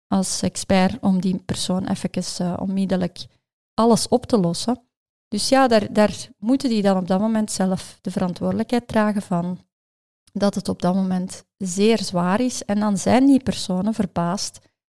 als 0.07 0.41
expert 0.41 1.01
om 1.01 1.21
die 1.21 1.37
persoon 1.37 1.87
even 1.87 2.09
uh, 2.41 2.57
onmiddellijk 2.59 3.25
alles 3.73 4.07
op 4.07 4.25
te 4.25 4.37
lossen. 4.37 4.81
Dus 5.27 5.49
ja, 5.49 5.67
daar, 5.67 5.93
daar 5.93 6.29
moeten 6.37 6.69
die 6.69 6.81
dan 6.81 6.97
op 6.97 7.07
dat 7.07 7.19
moment 7.19 7.51
zelf 7.51 7.97
de 8.01 8.11
verantwoordelijkheid 8.11 8.87
dragen 8.87 9.21
van 9.21 9.66
dat 10.37 10.55
het 10.55 10.69
op 10.69 10.81
dat 10.81 10.95
moment 10.95 11.45
zeer 11.57 12.03
zwaar 12.03 12.41
is. 12.41 12.65
En 12.65 12.79
dan 12.79 12.97
zijn 12.97 13.25
die 13.25 13.43
personen 13.43 13.93
verbaasd 13.93 14.59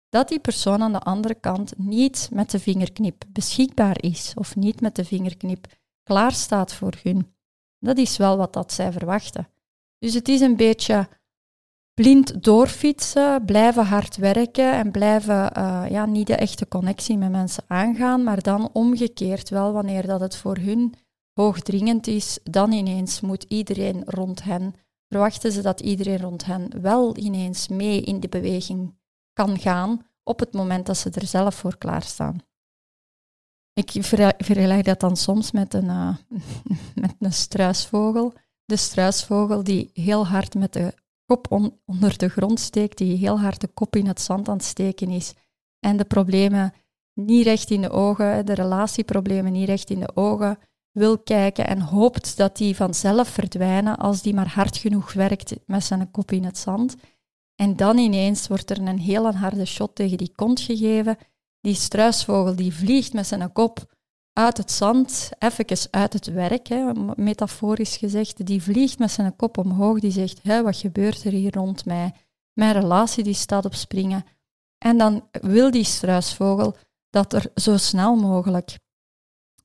dat 0.10 0.28
die 0.28 0.39
persoon 0.39 0.82
aan 0.82 0.91
de 0.91 1.00
andere 1.00 1.36
kant 1.36 1.78
niet 1.78 2.30
met 2.34 2.52
de 2.52 2.60
vingerknip 2.60 3.23
beschikbaar 3.30 4.04
is 4.04 4.34
of 4.36 4.56
niet 4.56 4.82
met 4.82 4.95
de 4.95 5.06
vingerknip 5.06 5.67
klaar 6.04 6.32
staat 6.32 6.73
voor 6.73 6.93
hun. 7.04 7.36
Dat 7.80 7.97
is 7.97 8.17
wel 8.17 8.38
wat 8.38 8.54
dat 8.54 8.73
zij 8.73 8.91
verwachten. 8.91 9.47
Dus 10.00 10.13
het 10.13 10.28
is 10.28 10.41
een 10.41 10.56
beetje 10.56 11.08
blind 11.93 12.43
doorfietsen, 12.43 13.45
blijven 13.45 13.86
hard 13.86 14.17
werken 14.17 14.71
en 14.71 14.91
blijven 14.91 15.58
uh, 15.58 15.86
ja, 15.89 16.06
niet 16.06 16.28
de 16.28 16.36
echte 16.36 16.67
connectie 16.67 17.17
met 17.17 17.32
mensen 17.32 17.63
aangaan, 17.67 18.23
maar 18.23 18.41
dan 18.41 18.69
omgekeerd 18.73 19.50
wel 19.50 19.73
wanneer 19.73 20.08
dat 20.08 20.19
het 20.19 20.36
voor 20.36 20.58
hun 20.58 20.93
hoogdringend 21.34 22.08
is, 22.08 22.39
dan 22.43 22.71
ineens 22.71 23.21
moet 23.21 23.43
iedereen 23.43 24.04
rond 24.06 24.43
hen, 24.43 24.73
verwachten 25.07 25.51
ze 25.51 25.61
dat 25.61 25.79
iedereen 25.79 26.19
rond 26.19 26.45
hen 26.45 26.81
wel 26.81 27.17
ineens 27.17 27.67
mee 27.67 28.01
in 28.01 28.19
de 28.19 28.29
beweging 28.29 28.95
kan 29.33 29.59
gaan 29.59 30.05
op 30.23 30.39
het 30.39 30.53
moment 30.53 30.85
dat 30.85 30.97
ze 30.97 31.09
er 31.09 31.27
zelf 31.27 31.55
voor 31.55 31.77
klaarstaan. 31.77 32.39
Ik 33.73 33.91
vergelijk 34.37 34.85
dat 34.85 34.99
dan 34.99 35.17
soms 35.17 35.51
met 35.51 35.73
een, 35.73 35.85
uh, 35.85 36.15
met 37.03 37.15
een 37.19 37.33
struisvogel. 37.33 38.33
De 38.65 38.75
struisvogel 38.75 39.63
die 39.63 39.89
heel 39.93 40.27
hard 40.27 40.55
met 40.55 40.73
de 40.73 40.93
kop 41.25 41.51
onder 41.85 42.17
de 42.17 42.29
grond 42.29 42.59
steekt, 42.59 42.97
die 42.97 43.17
heel 43.17 43.39
hard 43.39 43.61
de 43.61 43.67
kop 43.67 43.95
in 43.95 44.07
het 44.07 44.21
zand 44.21 44.47
aan 44.47 44.55
het 44.55 44.65
steken 44.65 45.09
is 45.09 45.33
en 45.79 45.97
de 45.97 46.05
problemen 46.05 46.73
niet 47.13 47.45
recht 47.45 47.69
in 47.69 47.81
de 47.81 47.89
ogen, 47.89 48.45
de 48.45 48.53
relatieproblemen 48.53 49.51
niet 49.51 49.67
recht 49.67 49.89
in 49.89 49.99
de 49.99 50.15
ogen 50.15 50.57
wil 50.97 51.17
kijken 51.17 51.67
en 51.67 51.81
hoopt 51.81 52.38
dat 52.38 52.57
die 52.57 52.75
vanzelf 52.75 53.27
verdwijnen 53.27 53.97
als 53.97 54.21
die 54.21 54.33
maar 54.33 54.53
hard 54.53 54.77
genoeg 54.77 55.13
werkt 55.13 55.55
met 55.65 55.83
zijn 55.83 56.12
kop 56.12 56.31
in 56.31 56.43
het 56.43 56.57
zand. 56.57 56.95
En 57.55 57.75
dan 57.75 57.97
ineens 57.97 58.47
wordt 58.47 58.69
er 58.69 58.79
een 58.79 58.99
heel 58.99 59.31
harde 59.33 59.65
shot 59.65 59.95
tegen 59.95 60.17
die 60.17 60.31
kont 60.36 60.60
gegeven 60.60 61.17
die 61.62 61.73
struisvogel 61.73 62.55
die 62.55 62.73
vliegt 62.73 63.13
met 63.13 63.27
zijn 63.27 63.51
kop 63.51 63.95
uit 64.33 64.57
het 64.57 64.71
zand, 64.71 65.29
even 65.39 65.65
uit 65.91 66.13
het 66.13 66.25
werk, 66.25 66.67
hè, 66.67 66.91
metaforisch 67.15 67.97
gezegd, 67.97 68.45
die 68.45 68.63
vliegt 68.63 68.99
met 68.99 69.12
zijn 69.12 69.36
kop 69.36 69.57
omhoog, 69.57 69.99
die 69.99 70.12
zegt, 70.12 70.39
hé, 70.43 70.63
wat 70.63 70.77
gebeurt 70.77 71.23
er 71.23 71.31
hier 71.31 71.53
rond 71.53 71.86
mij? 71.86 72.13
Mijn 72.53 72.73
relatie 72.73 73.23
die 73.23 73.33
staat 73.33 73.65
op 73.65 73.73
springen. 73.73 74.25
En 74.77 74.97
dan 74.97 75.27
wil 75.31 75.71
die 75.71 75.83
struisvogel 75.83 76.75
dat 77.10 77.33
er 77.33 77.51
zo 77.55 77.77
snel 77.77 78.15
mogelijk 78.15 78.77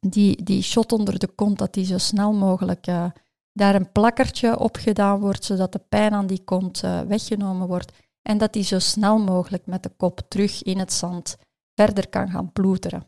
die, 0.06 0.42
die 0.42 0.62
shot 0.62 0.92
onder 0.92 1.18
de 1.18 1.28
kont, 1.28 1.58
dat 1.58 1.74
die 1.74 1.84
zo 1.84 1.98
snel 1.98 2.32
mogelijk 2.32 2.86
uh, 2.86 3.10
daar 3.52 3.74
een 3.74 3.92
plakkertje 3.92 4.58
op 4.58 4.76
gedaan 4.76 5.20
wordt, 5.20 5.44
zodat 5.44 5.72
de 5.72 5.80
pijn 5.88 6.12
aan 6.12 6.26
die 6.26 6.44
kont 6.44 6.82
uh, 6.82 7.00
weggenomen 7.00 7.66
wordt. 7.66 7.92
En 8.22 8.38
dat 8.38 8.52
die 8.52 8.62
zo 8.62 8.78
snel 8.78 9.18
mogelijk 9.18 9.66
met 9.66 9.82
de 9.82 9.92
kop 9.96 10.20
terug 10.28 10.62
in 10.62 10.78
het 10.78 10.92
zand 10.92 11.36
verder 11.74 12.08
kan 12.08 12.30
gaan 12.30 12.52
ploeteren. 12.52 13.06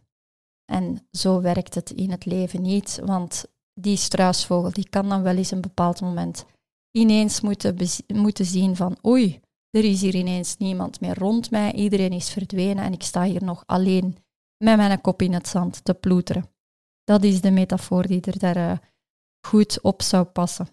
En 0.65 1.07
zo 1.11 1.41
werkt 1.41 1.75
het 1.75 1.91
in 1.91 2.11
het 2.11 2.25
leven 2.25 2.63
niet, 2.63 3.01
want 3.05 3.45
die 3.81 3.97
struisvogel 3.97 4.73
die 4.73 4.89
kan 4.89 5.09
dan 5.09 5.23
wel 5.23 5.37
eens 5.37 5.51
een 5.51 5.61
bepaald 5.61 6.01
moment 6.01 6.45
ineens 6.91 7.41
moeten, 7.41 7.77
moeten 8.07 8.45
zien 8.45 8.77
van 8.77 8.97
oei, 9.07 9.41
er 9.71 9.85
is 9.85 10.01
hier 10.01 10.15
ineens 10.15 10.57
niemand 10.57 11.01
meer 11.01 11.19
rond 11.19 11.51
mij, 11.51 11.73
iedereen 11.73 12.13
is 12.13 12.31
verdwenen 12.31 12.85
en 12.85 12.93
ik 12.93 13.03
sta 13.03 13.23
hier 13.23 13.45
nog 13.45 13.63
alleen 13.67 14.17
met 14.65 14.77
mijn 14.77 15.01
kop 15.01 15.23
in 15.23 15.33
het 15.33 15.49
zand 15.49 15.85
te 15.85 15.95
ploeteren. 15.95 16.54
Dat 17.05 17.25
is 17.25 17.41
de 17.41 17.51
metafoor 17.51 18.07
die 18.07 18.21
er 18.21 18.39
daar 18.39 18.57
uh, 18.57 18.79
goed 19.47 19.81
op 19.81 20.03
zou 20.03 20.25
passen. 20.25 20.69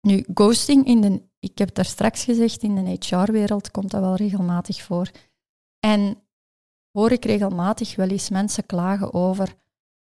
Nu, 0.00 0.24
ghosting 0.34 0.86
in 0.86 1.00
de, 1.00 1.22
ik 1.38 1.58
heb 1.58 1.74
daar 1.74 1.84
straks 1.84 2.24
gezegd, 2.24 2.62
in 2.62 2.74
de 2.74 2.96
HR-wereld 3.06 3.70
komt 3.70 3.90
dat 3.90 4.00
wel 4.00 4.14
regelmatig 4.14 4.82
voor. 4.82 5.10
En 5.80 6.22
hoor 6.92 7.12
ik 7.12 7.24
regelmatig 7.24 7.96
wel 7.96 8.08
eens 8.08 8.30
mensen 8.30 8.66
klagen 8.66 9.14
over 9.14 9.56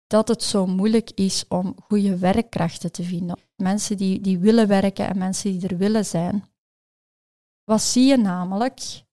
dat 0.07 0.29
het 0.29 0.43
zo 0.43 0.67
moeilijk 0.67 1.11
is 1.11 1.45
om 1.49 1.75
goede 1.83 2.19
werkkrachten 2.19 2.93
te 2.93 3.03
vinden. 3.03 3.39
Mensen 3.57 3.97
die, 3.97 4.21
die 4.21 4.39
willen 4.39 4.69
werken 4.69 5.09
en 5.09 5.19
mensen 5.19 5.59
die 5.59 5.69
er 5.69 5.77
willen 5.77 6.05
zijn. 6.05 6.45
Wat 7.65 7.83
zie 7.83 8.07
je 8.07 8.17
namelijk? 8.17 9.05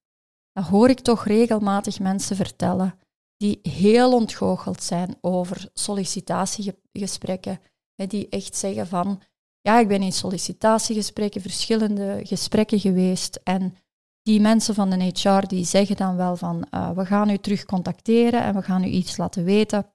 Dat 0.51 0.65
hoor 0.65 0.89
ik 0.89 0.99
toch 0.99 1.25
regelmatig 1.25 1.99
mensen 1.99 2.35
vertellen 2.35 2.99
die 3.43 3.59
heel 3.61 4.13
ontgoocheld 4.13 4.83
zijn 4.83 5.15
over 5.21 5.69
sollicitatiegesprekken. 5.73 7.59
Die 7.95 8.29
echt 8.29 8.55
zeggen 8.55 8.87
van, 8.87 9.21
ja, 9.61 9.79
ik 9.79 9.87
ben 9.87 10.01
in 10.01 10.11
sollicitatiegesprekken, 10.11 11.41
verschillende 11.41 12.19
gesprekken 12.23 12.79
geweest 12.79 13.39
en 13.43 13.75
die 14.21 14.41
mensen 14.41 14.75
van 14.75 14.89
de 14.89 15.11
HR 15.13 15.47
die 15.47 15.65
zeggen 15.65 15.95
dan 15.95 16.15
wel 16.15 16.35
van 16.35 16.67
uh, 16.71 16.91
we 16.91 17.05
gaan 17.05 17.29
u 17.29 17.37
terug 17.37 17.65
contacteren 17.65 18.43
en 18.43 18.55
we 18.55 18.61
gaan 18.61 18.83
u 18.83 18.87
iets 18.87 19.17
laten 19.17 19.43
weten. 19.43 19.85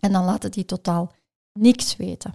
En 0.00 0.12
dan 0.12 0.24
laten 0.24 0.50
die 0.50 0.64
totaal 0.64 1.12
niks 1.58 1.96
weten. 1.96 2.34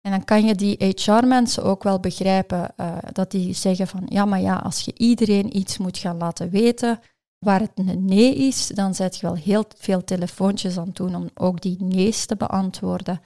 En 0.00 0.10
dan 0.10 0.24
kan 0.24 0.44
je 0.44 0.54
die 0.54 0.76
HR-mensen 0.78 1.64
ook 1.64 1.82
wel 1.82 2.00
begrijpen 2.00 2.74
uh, 2.76 2.98
dat 3.12 3.30
die 3.30 3.54
zeggen 3.54 3.86
van 3.86 4.02
ja, 4.08 4.24
maar 4.24 4.40
ja, 4.40 4.56
als 4.56 4.80
je 4.80 4.94
iedereen 4.96 5.56
iets 5.56 5.78
moet 5.78 5.98
gaan 5.98 6.16
laten 6.16 6.50
weten 6.50 7.00
waar 7.44 7.60
het 7.60 7.72
een 7.74 8.04
nee 8.04 8.34
is, 8.34 8.66
dan 8.66 8.94
zet 8.94 9.16
je 9.16 9.26
wel 9.26 9.36
heel 9.36 9.64
veel 9.76 10.04
telefoontjes 10.04 10.78
aan 10.78 10.90
doen 10.92 11.14
om 11.14 11.30
ook 11.34 11.60
die 11.60 11.76
nee's 11.82 12.26
te 12.26 12.36
beantwoorden. 12.36 13.20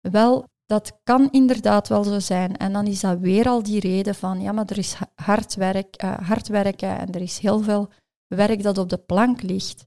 Wel, 0.00 0.44
dat 0.66 1.00
kan 1.02 1.30
inderdaad 1.30 1.88
wel 1.88 2.04
zo 2.04 2.18
zijn. 2.18 2.56
En 2.56 2.72
dan 2.72 2.86
is 2.86 3.00
dat 3.00 3.18
weer 3.18 3.48
al 3.48 3.62
die 3.62 3.80
reden 3.80 4.14
van, 4.14 4.40
ja, 4.40 4.52
maar 4.52 4.66
er 4.66 4.78
is 4.78 4.96
hard, 5.14 5.54
werk, 5.54 6.02
uh, 6.04 6.18
hard 6.18 6.48
werken 6.48 6.98
en 6.98 7.12
er 7.12 7.20
is 7.20 7.38
heel 7.38 7.60
veel 7.60 7.88
werk 8.26 8.62
dat 8.62 8.78
op 8.78 8.88
de 8.88 8.98
plank 8.98 9.42
ligt. 9.42 9.86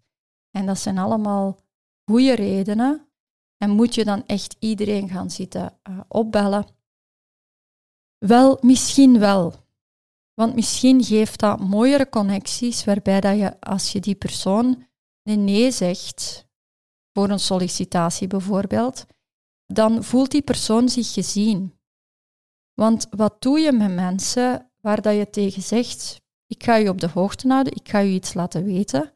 En 0.52 0.66
dat 0.66 0.80
zijn 0.80 0.98
allemaal 0.98 1.58
goede 2.06 2.36
redenen. 2.36 3.08
En 3.58 3.70
moet 3.70 3.96
je 3.96 4.06
dan 4.06 4.26
echt 4.26 4.56
iedereen 4.60 5.10
gaan 5.10 5.32
zitten 5.32 5.80
uh, 5.90 6.00
opbellen? 6.08 6.66
Wel, 8.18 8.58
misschien 8.62 9.20
wel. 9.20 9.54
Want 10.40 10.56
misschien 10.56 11.04
geeft 11.04 11.40
dat 11.40 11.60
mooiere 11.60 12.10
connecties 12.10 12.86
waarbij 12.86 13.22
dat 13.22 13.38
je, 13.38 13.62
als 13.62 13.92
je 13.92 14.00
die 14.00 14.16
persoon 14.16 14.88
een 15.24 15.44
nee 15.44 15.72
zegt, 15.72 16.46
voor 17.14 17.30
een 17.30 17.40
sollicitatie 17.40 18.28
bijvoorbeeld, 18.28 19.06
dan 19.66 20.04
voelt 20.04 20.32
die 20.32 20.42
persoon 20.42 20.90
zich 20.90 21.14
gezien. 21.14 21.80
Want 22.74 23.08
wat 23.10 23.42
doe 23.42 23.60
je 23.60 23.72
met 23.72 23.94
mensen 23.94 24.72
waar 24.82 25.02
dat 25.02 25.16
je 25.16 25.30
tegen 25.30 25.62
zegt, 25.62 26.22
ik 26.48 26.64
ga 26.64 26.76
je 26.76 26.90
op 26.90 27.02
de 27.02 27.10
hoogte 27.10 27.48
houden, 27.48 27.76
ik 27.76 27.90
ga 27.90 28.00
je 28.00 28.14
iets 28.14 28.34
laten 28.34 28.64
weten. 28.64 29.14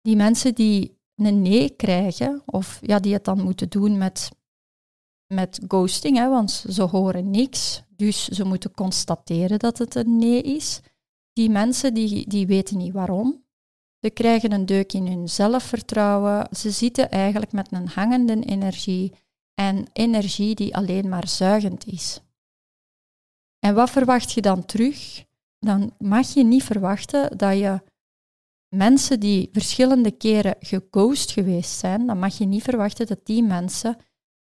Die 0.00 0.16
mensen 0.16 0.54
die 0.54 0.98
een 1.14 1.42
nee 1.42 1.70
krijgen, 1.70 2.42
of 2.46 2.78
ja, 2.82 2.98
die 2.98 3.12
het 3.12 3.24
dan 3.24 3.42
moeten 3.42 3.68
doen 3.68 3.98
met, 3.98 4.30
met 5.32 5.60
ghosting, 5.68 6.16
hè, 6.16 6.28
want 6.28 6.64
ze 6.68 6.82
horen 6.82 7.30
niks, 7.30 7.82
dus 7.96 8.28
ze 8.28 8.44
moeten 8.44 8.70
constateren 8.70 9.58
dat 9.58 9.78
het 9.78 9.94
een 9.94 10.16
nee 10.18 10.42
is. 10.42 10.80
Die 11.32 11.50
mensen 11.50 11.94
die, 11.94 12.28
die 12.28 12.46
weten 12.46 12.76
niet 12.76 12.92
waarom. 12.92 13.44
Ze 14.00 14.10
krijgen 14.10 14.52
een 14.52 14.66
deuk 14.66 14.92
in 14.92 15.06
hun 15.06 15.28
zelfvertrouwen. 15.28 16.56
Ze 16.56 16.70
zitten 16.70 17.10
eigenlijk 17.10 17.52
met 17.52 17.72
een 17.72 17.88
hangende 17.88 18.40
energie 18.40 19.12
en 19.54 19.86
energie 19.92 20.54
die 20.54 20.76
alleen 20.76 21.08
maar 21.08 21.28
zuigend 21.28 21.86
is. 21.86 22.20
En 23.58 23.74
wat 23.74 23.90
verwacht 23.90 24.32
je 24.32 24.40
dan 24.40 24.64
terug? 24.64 25.24
Dan 25.58 25.94
mag 25.98 26.34
je 26.34 26.44
niet 26.44 26.64
verwachten 26.64 27.38
dat 27.38 27.58
je 27.58 27.80
mensen 28.68 29.20
die 29.20 29.48
verschillende 29.52 30.10
keren 30.10 30.56
geghost 30.60 31.30
geweest 31.30 31.78
zijn, 31.78 32.06
dan 32.06 32.18
mag 32.18 32.38
je 32.38 32.44
niet 32.44 32.62
verwachten 32.62 33.06
dat 33.06 33.26
die 33.26 33.42
mensen 33.42 33.96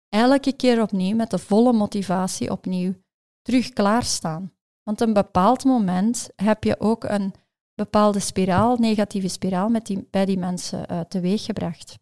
elke 0.08 0.52
keer 0.52 0.82
opnieuw 0.82 1.16
met 1.16 1.30
de 1.30 1.38
volle 1.38 1.72
motivatie 1.72 2.50
opnieuw 2.50 2.94
terug 3.42 3.72
klaarstaan. 3.72 4.52
Want 4.82 5.00
een 5.00 5.12
bepaald 5.12 5.64
moment 5.64 6.30
heb 6.36 6.64
je 6.64 6.80
ook 6.80 7.04
een 7.04 7.34
bepaalde 7.74 8.20
spiraal, 8.20 8.76
negatieve 8.76 9.28
spiraal, 9.28 9.68
met 9.68 9.86
die, 9.86 10.08
bij 10.10 10.24
die 10.24 10.38
mensen 10.38 10.92
uh, 10.92 11.00
teweeggebracht. 11.00 11.98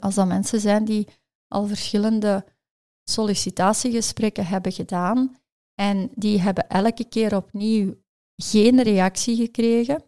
Als 0.00 0.14
dat 0.14 0.26
mensen 0.26 0.60
zijn 0.60 0.84
die 0.84 1.08
al 1.48 1.66
verschillende 1.66 2.44
sollicitatiegesprekken 3.04 4.46
hebben 4.46 4.72
gedaan 4.72 5.36
en 5.74 6.10
die 6.14 6.40
hebben 6.40 6.68
elke 6.68 7.04
keer 7.04 7.36
opnieuw 7.36 7.94
geen 8.36 8.82
reactie 8.82 9.36
gekregen, 9.36 10.02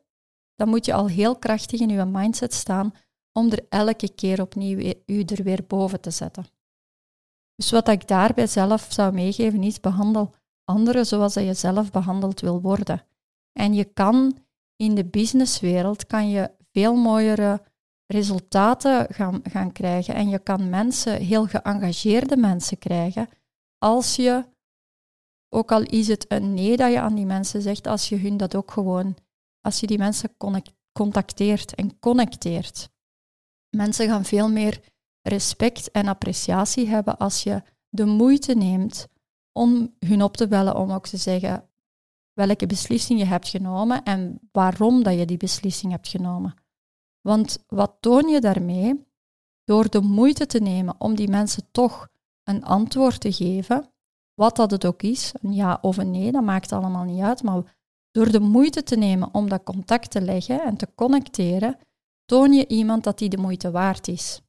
dan 0.54 0.68
moet 0.68 0.86
je 0.86 0.94
al 0.94 1.06
heel 1.06 1.36
krachtig 1.38 1.80
in 1.80 1.88
je 1.88 2.04
mindset 2.04 2.54
staan 2.54 2.92
om 3.32 3.50
er 3.50 3.66
elke 3.68 4.14
keer 4.14 4.40
opnieuw 4.40 4.94
u 5.06 5.22
er 5.22 5.42
weer 5.42 5.64
boven 5.66 6.00
te 6.00 6.10
zetten. 6.10 6.46
Dus 7.56 7.70
wat 7.70 7.88
ik 7.88 8.08
daarbij 8.08 8.46
zelf 8.46 8.86
zou 8.90 9.12
meegeven 9.12 9.62
is, 9.62 9.80
behandel 9.80 10.34
anderen 10.64 11.06
zoals 11.06 11.34
je 11.34 11.54
zelf 11.54 11.90
behandeld 11.90 12.40
wil 12.40 12.60
worden. 12.60 13.06
En 13.52 13.74
je 13.74 13.84
kan 13.84 14.38
in 14.76 14.94
de 14.94 15.04
businesswereld 15.04 16.06
kan 16.06 16.28
je 16.28 16.50
veel 16.72 16.94
mooiere 16.94 17.62
resultaten 18.06 19.14
gaan, 19.14 19.40
gaan 19.42 19.72
krijgen 19.72 20.14
en 20.14 20.28
je 20.28 20.38
kan 20.38 20.68
mensen, 20.68 21.20
heel 21.20 21.46
geëngageerde 21.46 22.36
mensen 22.36 22.78
krijgen, 22.78 23.28
als 23.78 24.16
je, 24.16 24.44
ook 25.48 25.72
al 25.72 25.82
is 25.82 26.08
het 26.08 26.24
een 26.28 26.54
nee 26.54 26.76
dat 26.76 26.92
je 26.92 27.00
aan 27.00 27.14
die 27.14 27.26
mensen 27.26 27.62
zegt, 27.62 27.86
als 27.86 28.08
je 28.08 28.16
hun 28.16 28.36
dat 28.36 28.54
ook 28.54 28.70
gewoon, 28.70 29.16
als 29.60 29.80
je 29.80 29.86
die 29.86 29.98
mensen 29.98 30.36
contacteert 30.92 31.74
en 31.74 31.98
connecteert. 31.98 32.90
Mensen 33.76 34.08
gaan 34.08 34.24
veel 34.24 34.50
meer 34.50 34.80
respect 35.28 35.90
en 35.90 36.08
appreciatie 36.08 36.88
hebben 36.88 37.18
als 37.18 37.42
je 37.42 37.62
de 37.88 38.04
moeite 38.04 38.54
neemt 38.54 39.08
om 39.52 39.94
hun 39.98 40.22
op 40.22 40.36
te 40.36 40.48
bellen, 40.48 40.76
om 40.76 40.92
ook 40.92 41.06
te 41.06 41.16
zeggen, 41.16 41.68
welke 42.32 42.66
beslissing 42.66 43.18
je 43.18 43.24
hebt 43.24 43.48
genomen 43.48 44.02
en 44.02 44.40
waarom 44.52 45.02
dat 45.02 45.18
je 45.18 45.26
die 45.26 45.36
beslissing 45.36 45.92
hebt 45.92 46.08
genomen. 46.08 46.54
Want 47.20 47.64
wat 47.66 47.96
toon 48.00 48.28
je 48.28 48.40
daarmee? 48.40 49.06
Door 49.64 49.90
de 49.90 50.00
moeite 50.00 50.46
te 50.46 50.58
nemen 50.60 50.94
om 50.98 51.14
die 51.14 51.28
mensen 51.28 51.70
toch 51.70 52.08
een 52.42 52.64
antwoord 52.64 53.20
te 53.20 53.32
geven, 53.32 53.92
wat 54.34 54.56
dat 54.56 54.70
het 54.70 54.84
ook 54.84 55.02
is, 55.02 55.32
een 55.40 55.52
ja 55.52 55.78
of 55.80 55.96
een 55.96 56.10
nee, 56.10 56.32
dat 56.32 56.42
maakt 56.42 56.72
allemaal 56.72 57.04
niet 57.04 57.22
uit, 57.22 57.42
maar 57.42 57.76
door 58.10 58.30
de 58.30 58.40
moeite 58.40 58.82
te 58.82 58.96
nemen 58.96 59.34
om 59.34 59.48
dat 59.48 59.62
contact 59.62 60.10
te 60.10 60.20
leggen 60.20 60.62
en 60.62 60.76
te 60.76 60.88
connecteren, 60.94 61.78
toon 62.24 62.52
je 62.52 62.66
iemand 62.66 63.04
dat 63.04 63.18
die 63.18 63.28
de 63.28 63.36
moeite 63.36 63.70
waard 63.70 64.08
is. 64.08 64.43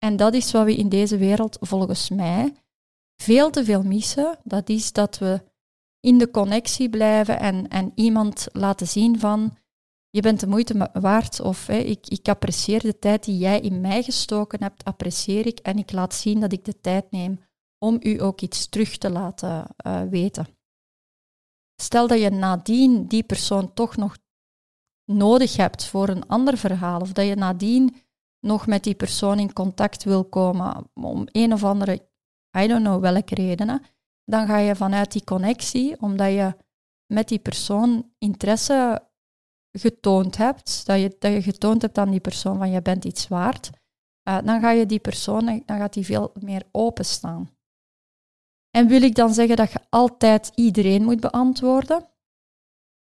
En 0.00 0.16
dat 0.16 0.34
is 0.34 0.52
wat 0.52 0.64
we 0.64 0.76
in 0.76 0.88
deze 0.88 1.16
wereld 1.16 1.56
volgens 1.60 2.08
mij 2.08 2.52
veel 3.22 3.50
te 3.50 3.64
veel 3.64 3.82
missen. 3.82 4.38
Dat 4.44 4.68
is 4.68 4.92
dat 4.92 5.18
we 5.18 5.42
in 6.00 6.18
de 6.18 6.30
connectie 6.30 6.90
blijven 6.90 7.40
en, 7.40 7.68
en 7.68 7.92
iemand 7.94 8.46
laten 8.52 8.86
zien 8.86 9.18
van 9.18 9.58
je 10.10 10.20
bent 10.20 10.40
de 10.40 10.46
moeite 10.46 10.90
waard 10.92 11.40
of 11.40 11.68
ik, 11.68 12.06
ik 12.08 12.28
apprecieer 12.28 12.80
de 12.80 12.98
tijd 12.98 13.24
die 13.24 13.38
jij 13.38 13.60
in 13.60 13.80
mij 13.80 14.02
gestoken 14.02 14.62
hebt, 14.62 14.84
apprecieer 14.84 15.46
ik 15.46 15.58
en 15.58 15.78
ik 15.78 15.92
laat 15.92 16.14
zien 16.14 16.40
dat 16.40 16.52
ik 16.52 16.64
de 16.64 16.80
tijd 16.80 17.10
neem 17.10 17.40
om 17.78 17.98
u 18.02 18.22
ook 18.22 18.40
iets 18.40 18.68
terug 18.68 18.98
te 18.98 19.10
laten 19.10 19.66
uh, 19.86 20.02
weten. 20.02 20.46
Stel 21.82 22.06
dat 22.06 22.20
je 22.20 22.30
nadien 22.30 23.06
die 23.06 23.22
persoon 23.22 23.74
toch 23.74 23.96
nog 23.96 24.16
nodig 25.04 25.56
hebt 25.56 25.84
voor 25.84 26.08
een 26.08 26.26
ander 26.26 26.58
verhaal 26.58 27.00
of 27.00 27.12
dat 27.12 27.26
je 27.26 27.34
nadien 27.34 27.94
nog 28.40 28.66
met 28.66 28.84
die 28.84 28.94
persoon 28.94 29.38
in 29.38 29.52
contact 29.52 30.04
wil 30.04 30.24
komen 30.24 30.90
om 30.94 31.26
een 31.32 31.52
of 31.52 31.64
andere, 31.64 32.08
I 32.58 32.66
don't 32.66 32.84
know 32.84 33.00
welke 33.00 33.34
redenen, 33.34 33.82
dan 34.24 34.46
ga 34.46 34.58
je 34.58 34.76
vanuit 34.76 35.12
die 35.12 35.24
connectie, 35.24 36.00
omdat 36.00 36.32
je 36.32 36.54
met 37.06 37.28
die 37.28 37.38
persoon 37.38 38.12
interesse 38.18 39.08
getoond 39.78 40.36
hebt, 40.36 40.86
dat 40.86 41.00
je, 41.00 41.16
dat 41.18 41.32
je 41.32 41.42
getoond 41.42 41.82
hebt 41.82 41.98
aan 41.98 42.10
die 42.10 42.20
persoon 42.20 42.58
van 42.58 42.70
je 42.70 42.82
bent 42.82 43.04
iets 43.04 43.28
waard, 43.28 43.70
uh, 44.28 44.38
dan 44.44 44.60
ga 44.60 44.70
je 44.70 44.86
die 44.86 44.98
persoon, 44.98 45.62
dan 45.66 45.78
gaat 45.78 45.92
die 45.92 46.04
veel 46.04 46.32
meer 46.40 46.62
openstaan. 46.72 47.50
En 48.70 48.88
wil 48.88 49.02
ik 49.02 49.14
dan 49.14 49.34
zeggen 49.34 49.56
dat 49.56 49.72
je 49.72 49.80
altijd 49.88 50.52
iedereen 50.54 51.04
moet 51.04 51.20
beantwoorden? 51.20 52.08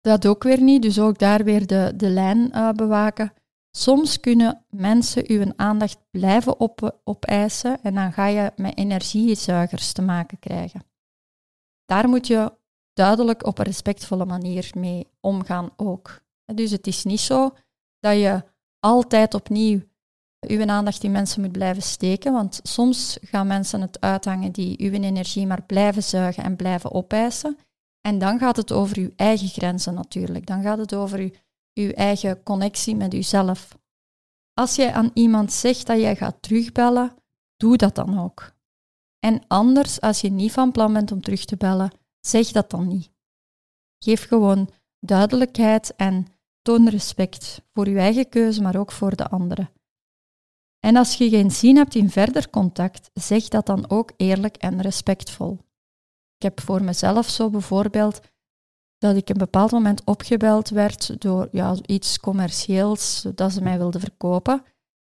Dat 0.01 0.25
ook 0.25 0.43
weer 0.43 0.61
niet, 0.61 0.81
dus 0.81 0.99
ook 0.99 1.19
daar 1.19 1.43
weer 1.43 1.67
de, 1.67 1.93
de 1.95 2.09
lijn 2.09 2.37
uh, 2.37 2.71
bewaken. 2.71 3.33
Soms 3.77 4.19
kunnen 4.19 4.65
mensen 4.69 5.23
uw 5.27 5.53
aandacht 5.55 5.97
blijven 6.11 6.59
op, 6.59 6.99
opeisen 7.03 7.81
en 7.81 7.93
dan 7.93 8.13
ga 8.13 8.25
je 8.25 8.51
met 8.55 8.77
energiezuigers 8.77 9.91
te 9.91 10.01
maken 10.01 10.39
krijgen 10.39 10.91
daar 11.85 12.09
moet 12.09 12.27
je 12.27 12.53
duidelijk 12.93 13.45
op 13.45 13.59
een 13.59 13.65
respectvolle 13.65 14.25
manier 14.25 14.71
mee 14.77 15.07
omgaan 15.19 15.69
ook. 15.75 16.21
Dus 16.45 16.71
het 16.71 16.87
is 16.87 17.03
niet 17.03 17.19
zo 17.19 17.55
dat 17.99 18.15
je 18.15 18.43
altijd 18.79 19.33
opnieuw 19.33 19.81
uw 20.47 20.65
aandacht 20.65 21.03
in 21.03 21.11
mensen 21.11 21.41
moet 21.41 21.51
blijven 21.51 21.83
steken, 21.83 22.33
want 22.33 22.59
soms 22.63 23.17
gaan 23.21 23.47
mensen 23.47 23.81
het 23.81 24.01
uithangen 24.01 24.51
die 24.51 24.81
uw 24.81 24.91
energie 24.91 25.47
maar 25.47 25.63
blijven 25.63 26.03
zuigen 26.03 26.43
en 26.43 26.55
blijven 26.55 26.91
opeisen. 26.91 27.57
En 28.01 28.19
dan 28.19 28.39
gaat 28.39 28.55
het 28.55 28.71
over 28.71 28.97
uw 28.97 29.09
eigen 29.15 29.47
grenzen 29.47 29.93
natuurlijk. 29.93 30.45
Dan 30.45 30.61
gaat 30.61 30.77
het 30.77 30.93
over 30.93 31.19
uw, 31.19 31.29
uw 31.73 31.91
eigen 31.91 32.43
connectie 32.43 32.95
met 32.95 33.13
uzelf. 33.13 33.77
Als 34.53 34.75
jij 34.75 34.93
aan 34.93 35.11
iemand 35.13 35.51
zegt 35.51 35.87
dat 35.87 35.99
jij 35.99 36.15
gaat 36.15 36.41
terugbellen, 36.41 37.15
doe 37.57 37.77
dat 37.77 37.95
dan 37.95 38.19
ook. 38.19 38.53
En 39.19 39.47
anders, 39.47 40.01
als 40.01 40.21
je 40.21 40.29
niet 40.29 40.51
van 40.51 40.71
plan 40.71 40.93
bent 40.93 41.11
om 41.11 41.21
terug 41.21 41.45
te 41.45 41.57
bellen, 41.57 41.91
zeg 42.19 42.51
dat 42.51 42.69
dan 42.69 42.87
niet. 42.87 43.11
Geef 44.03 44.27
gewoon 44.27 44.69
duidelijkheid 44.99 45.95
en 45.95 46.27
toon 46.61 46.89
respect 46.89 47.61
voor 47.73 47.89
je 47.89 47.97
eigen 47.97 48.29
keuze, 48.29 48.61
maar 48.61 48.75
ook 48.75 48.91
voor 48.91 49.15
de 49.15 49.27
anderen. 49.29 49.69
En 50.79 50.95
als 50.95 51.15
je 51.15 51.29
geen 51.29 51.51
zin 51.51 51.75
hebt 51.75 51.95
in 51.95 52.09
verder 52.09 52.49
contact, 52.49 53.09
zeg 53.13 53.47
dat 53.47 53.65
dan 53.65 53.89
ook 53.89 54.11
eerlijk 54.17 54.57
en 54.57 54.81
respectvol. 54.81 55.53
Ik 56.35 56.41
heb 56.43 56.61
voor 56.61 56.83
mezelf 56.83 57.29
zo 57.29 57.49
bijvoorbeeld, 57.49 58.19
dat 59.03 59.15
ik 59.15 59.29
een 59.29 59.37
bepaald 59.37 59.71
moment 59.71 60.03
opgebeld 60.03 60.69
werd 60.69 61.21
door 61.21 61.47
ja, 61.51 61.75
iets 61.85 62.19
commercieels 62.19 63.25
dat 63.35 63.51
ze 63.51 63.61
mij 63.61 63.77
wilden 63.77 64.01
verkopen. 64.01 64.63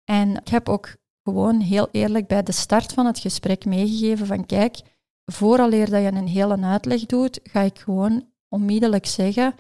En 0.04 0.36
ik 0.36 0.48
heb 0.48 0.68
ook 0.68 0.96
gewoon 1.22 1.60
heel 1.60 1.88
eerlijk 1.90 2.26
bij 2.26 2.42
de 2.42 2.52
start 2.52 2.92
van 2.92 3.06
het 3.06 3.18
gesprek 3.18 3.64
meegegeven 3.64 4.26
van 4.26 4.46
kijk, 4.46 4.80
vooraleer 5.24 5.90
dat 5.90 6.02
je 6.02 6.08
een 6.12 6.28
hele 6.28 6.60
uitleg 6.60 7.06
doet, 7.06 7.40
ga 7.42 7.60
ik 7.60 7.78
gewoon 7.78 8.28
onmiddellijk 8.48 9.06
zeggen, 9.06 9.54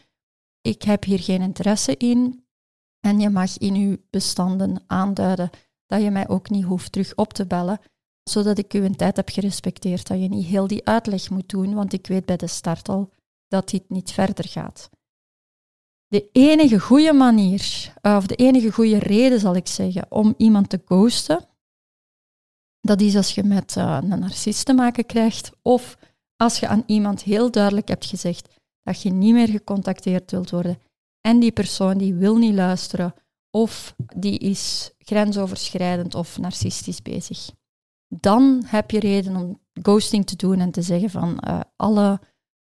ik 0.60 0.82
heb 0.82 1.04
hier 1.04 1.20
geen 1.20 1.42
interesse 1.42 1.96
in 1.96 2.44
en 3.00 3.20
je 3.20 3.30
mag 3.30 3.58
in 3.58 3.74
uw 3.74 3.96
bestanden 4.10 4.82
aanduiden 4.86 5.50
dat 5.86 6.02
je 6.02 6.10
mij 6.10 6.28
ook 6.28 6.50
niet 6.50 6.64
hoeft 6.64 6.92
terug 6.92 7.14
op 7.14 7.32
te 7.32 7.46
bellen, 7.46 7.80
zodat 8.22 8.58
ik 8.58 8.72
uw 8.72 8.90
tijd 8.90 9.16
heb 9.16 9.28
gerespecteerd, 9.28 10.06
dat 10.06 10.20
je 10.20 10.28
niet 10.28 10.46
heel 10.46 10.66
die 10.66 10.86
uitleg 10.86 11.30
moet 11.30 11.48
doen, 11.48 11.74
want 11.74 11.92
ik 11.92 12.06
weet 12.06 12.26
bij 12.26 12.36
de 12.36 12.46
start 12.46 12.88
al 12.88 13.10
dat 13.50 13.68
dit 13.68 13.88
niet 13.88 14.12
verder 14.12 14.48
gaat. 14.48 14.90
De 16.06 16.28
enige 16.32 16.80
goede 16.80 17.12
manier, 17.12 17.92
of 18.02 18.26
de 18.26 18.34
enige 18.34 18.72
goede 18.72 18.98
reden 18.98 19.40
zal 19.40 19.54
ik 19.54 19.66
zeggen, 19.66 20.06
om 20.08 20.34
iemand 20.36 20.68
te 20.68 20.82
ghosten, 20.84 21.48
dat 22.80 23.00
is 23.00 23.16
als 23.16 23.34
je 23.34 23.42
met 23.42 23.76
uh, 23.76 23.98
een 24.02 24.18
narcist 24.18 24.64
te 24.64 24.72
maken 24.72 25.06
krijgt 25.06 25.50
of 25.62 25.96
als 26.36 26.60
je 26.60 26.68
aan 26.68 26.82
iemand 26.86 27.22
heel 27.22 27.50
duidelijk 27.50 27.88
hebt 27.88 28.06
gezegd 28.06 28.60
dat 28.82 29.02
je 29.02 29.10
niet 29.10 29.32
meer 29.32 29.48
gecontacteerd 29.48 30.30
wilt 30.30 30.50
worden 30.50 30.78
en 31.20 31.38
die 31.38 31.52
persoon 31.52 31.98
die 31.98 32.14
wil 32.14 32.36
niet 32.36 32.54
luisteren 32.54 33.14
of 33.50 33.94
die 34.16 34.38
is 34.38 34.92
grensoverschrijdend 34.98 36.14
of 36.14 36.38
narcistisch 36.38 37.02
bezig. 37.02 37.50
Dan 38.08 38.62
heb 38.66 38.90
je 38.90 39.00
reden 39.00 39.36
om 39.36 39.60
ghosting 39.72 40.26
te 40.26 40.36
doen 40.36 40.60
en 40.60 40.70
te 40.70 40.82
zeggen 40.82 41.10
van 41.10 41.44
uh, 41.48 41.60
alle, 41.76 42.20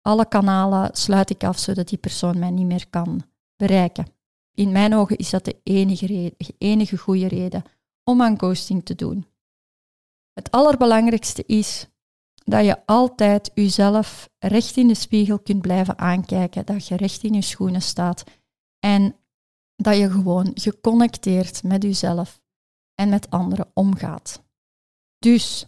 alle 0.02 0.28
kanalen 0.28 0.90
sluit 0.92 1.30
ik 1.30 1.44
af 1.44 1.58
zodat 1.58 1.88
die 1.88 1.98
persoon 1.98 2.38
mij 2.38 2.50
niet 2.50 2.66
meer 2.66 2.88
kan 2.90 3.22
bereiken. 3.56 4.06
In 4.54 4.72
mijn 4.72 4.94
ogen 4.94 5.16
is 5.16 5.30
dat 5.30 5.44
de 5.44 5.60
enige, 5.62 6.34
enige 6.58 6.98
goede 6.98 7.28
reden 7.28 7.62
om 8.04 8.22
aan 8.22 8.38
ghosting 8.38 8.84
te 8.84 8.94
doen. 8.94 9.26
Het 10.32 10.50
allerbelangrijkste 10.50 11.44
is 11.46 11.86
dat 12.44 12.64
je 12.64 12.86
altijd 12.86 13.50
jezelf 13.54 14.28
recht 14.38 14.76
in 14.76 14.88
de 14.88 14.94
spiegel 14.94 15.38
kunt 15.38 15.62
blijven 15.62 15.98
aankijken, 15.98 16.66
dat 16.66 16.86
je 16.86 16.96
recht 16.96 17.22
in 17.22 17.32
je 17.32 17.42
schoenen 17.42 17.82
staat 17.82 18.24
en 18.78 19.16
dat 19.76 19.96
je 19.96 20.10
gewoon 20.10 20.50
geconnecteerd 20.54 21.62
met 21.62 21.82
jezelf 21.82 22.40
en 22.94 23.08
met 23.08 23.30
anderen 23.30 23.70
omgaat. 23.74 24.42
Dus 25.18 25.66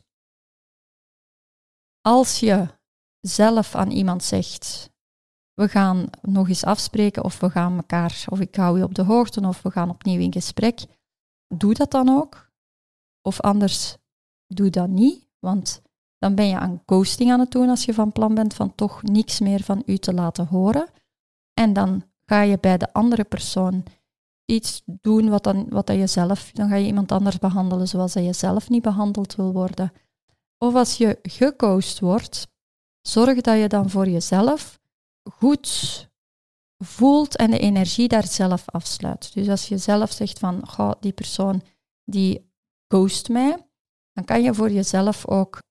als 2.00 2.40
je 2.40 2.68
zelf 3.26 3.74
aan 3.74 3.90
iemand 3.90 4.22
zegt, 4.22 4.90
we 5.54 5.68
gaan 5.68 6.06
nog 6.22 6.48
eens 6.48 6.64
afspreken 6.64 7.24
of 7.24 7.40
we 7.40 7.50
gaan 7.50 7.76
elkaar, 7.76 8.24
of 8.28 8.40
ik 8.40 8.54
hou 8.54 8.78
je 8.78 8.84
op 8.84 8.94
de 8.94 9.02
hoogte 9.02 9.40
of 9.40 9.62
we 9.62 9.70
gaan 9.70 9.90
opnieuw 9.90 10.20
in 10.20 10.32
gesprek, 10.32 10.84
doe 11.54 11.74
dat 11.74 11.90
dan 11.90 12.08
ook. 12.08 12.52
Of 13.22 13.40
anders 13.40 13.96
doe 14.46 14.70
dat 14.70 14.88
niet, 14.88 15.28
want 15.38 15.82
dan 16.18 16.34
ben 16.34 16.48
je 16.48 16.58
aan 16.58 16.82
ghosting 16.86 17.30
aan 17.30 17.40
het 17.40 17.50
doen 17.50 17.68
als 17.68 17.84
je 17.84 17.94
van 17.94 18.12
plan 18.12 18.34
bent 18.34 18.54
van 18.54 18.74
toch 18.74 19.02
niks 19.02 19.40
meer 19.40 19.62
van 19.62 19.82
u 19.86 19.98
te 19.98 20.14
laten 20.14 20.46
horen. 20.46 20.88
En 21.54 21.72
dan 21.72 22.04
ga 22.26 22.40
je 22.40 22.58
bij 22.58 22.78
de 22.78 22.92
andere 22.92 23.24
persoon 23.24 23.82
iets 24.44 24.82
doen 24.84 25.28
wat, 25.28 25.44
dan, 25.44 25.66
wat 25.68 25.86
dat 25.86 25.96
je 25.96 26.06
zelf, 26.06 26.50
dan 26.52 26.68
ga 26.68 26.74
je 26.74 26.86
iemand 26.86 27.12
anders 27.12 27.38
behandelen 27.38 27.88
zoals 27.88 28.12
dat 28.12 28.24
je 28.24 28.32
zelf 28.32 28.68
niet 28.68 28.82
behandeld 28.82 29.34
wil 29.34 29.52
worden. 29.52 29.92
Of 30.58 30.74
als 30.74 30.96
je 30.96 31.18
geghost 31.22 32.00
wordt, 32.00 32.48
zorg 33.08 33.40
dat 33.40 33.58
je 33.58 33.68
dan 33.68 33.90
voor 33.90 34.08
jezelf 34.08 34.80
goed 35.30 36.08
voelt 36.78 37.36
en 37.36 37.50
de 37.50 37.58
energie 37.58 38.08
daar 38.08 38.26
zelf 38.26 38.64
afsluit. 38.66 39.34
Dus 39.34 39.48
als 39.48 39.68
je 39.68 39.78
zelf 39.78 40.12
zegt 40.12 40.38
van, 40.38 40.68
goh, 40.68 40.92
die 41.00 41.12
persoon 41.12 41.62
die 42.04 42.52
ghost 42.88 43.28
mij, 43.28 43.66
dan 44.12 44.24
kan 44.24 44.42
je 44.42 44.54
voor 44.54 44.70
jezelf 44.70 45.26
ook 45.26 45.62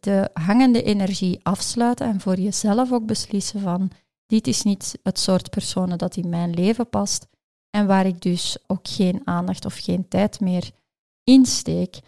de 0.00 0.30
hangende 0.32 0.82
energie 0.82 1.40
afsluiten 1.42 2.06
en 2.06 2.20
voor 2.20 2.38
jezelf 2.38 2.92
ook 2.92 3.06
beslissen 3.06 3.60
van 3.60 3.90
dit 4.26 4.46
is 4.46 4.62
niet 4.62 4.98
het 5.02 5.18
soort 5.18 5.50
personen 5.50 5.98
dat 5.98 6.16
in 6.16 6.28
mijn 6.28 6.54
leven 6.54 6.88
past 6.88 7.26
en 7.70 7.86
waar 7.86 8.06
ik 8.06 8.20
dus 8.20 8.56
ook 8.66 8.88
geen 8.88 9.20
aandacht 9.24 9.64
of 9.64 9.74
geen 9.74 10.08
tijd 10.08 10.40
meer 10.40 10.70
insteek. 11.24 12.00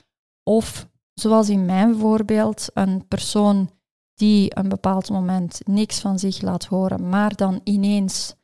Of 0.42 0.88
zoals 1.14 1.48
in 1.48 1.64
mijn 1.64 1.96
voorbeeld, 1.96 2.68
een 2.74 3.08
persoon 3.08 3.70
die 4.14 4.58
een 4.58 4.68
bepaald 4.68 5.10
moment 5.10 5.60
niks 5.64 6.00
van 6.00 6.18
zich 6.18 6.40
laat 6.40 6.64
horen, 6.64 7.08
maar 7.08 7.34
dan 7.34 7.60
ineens 7.64 8.34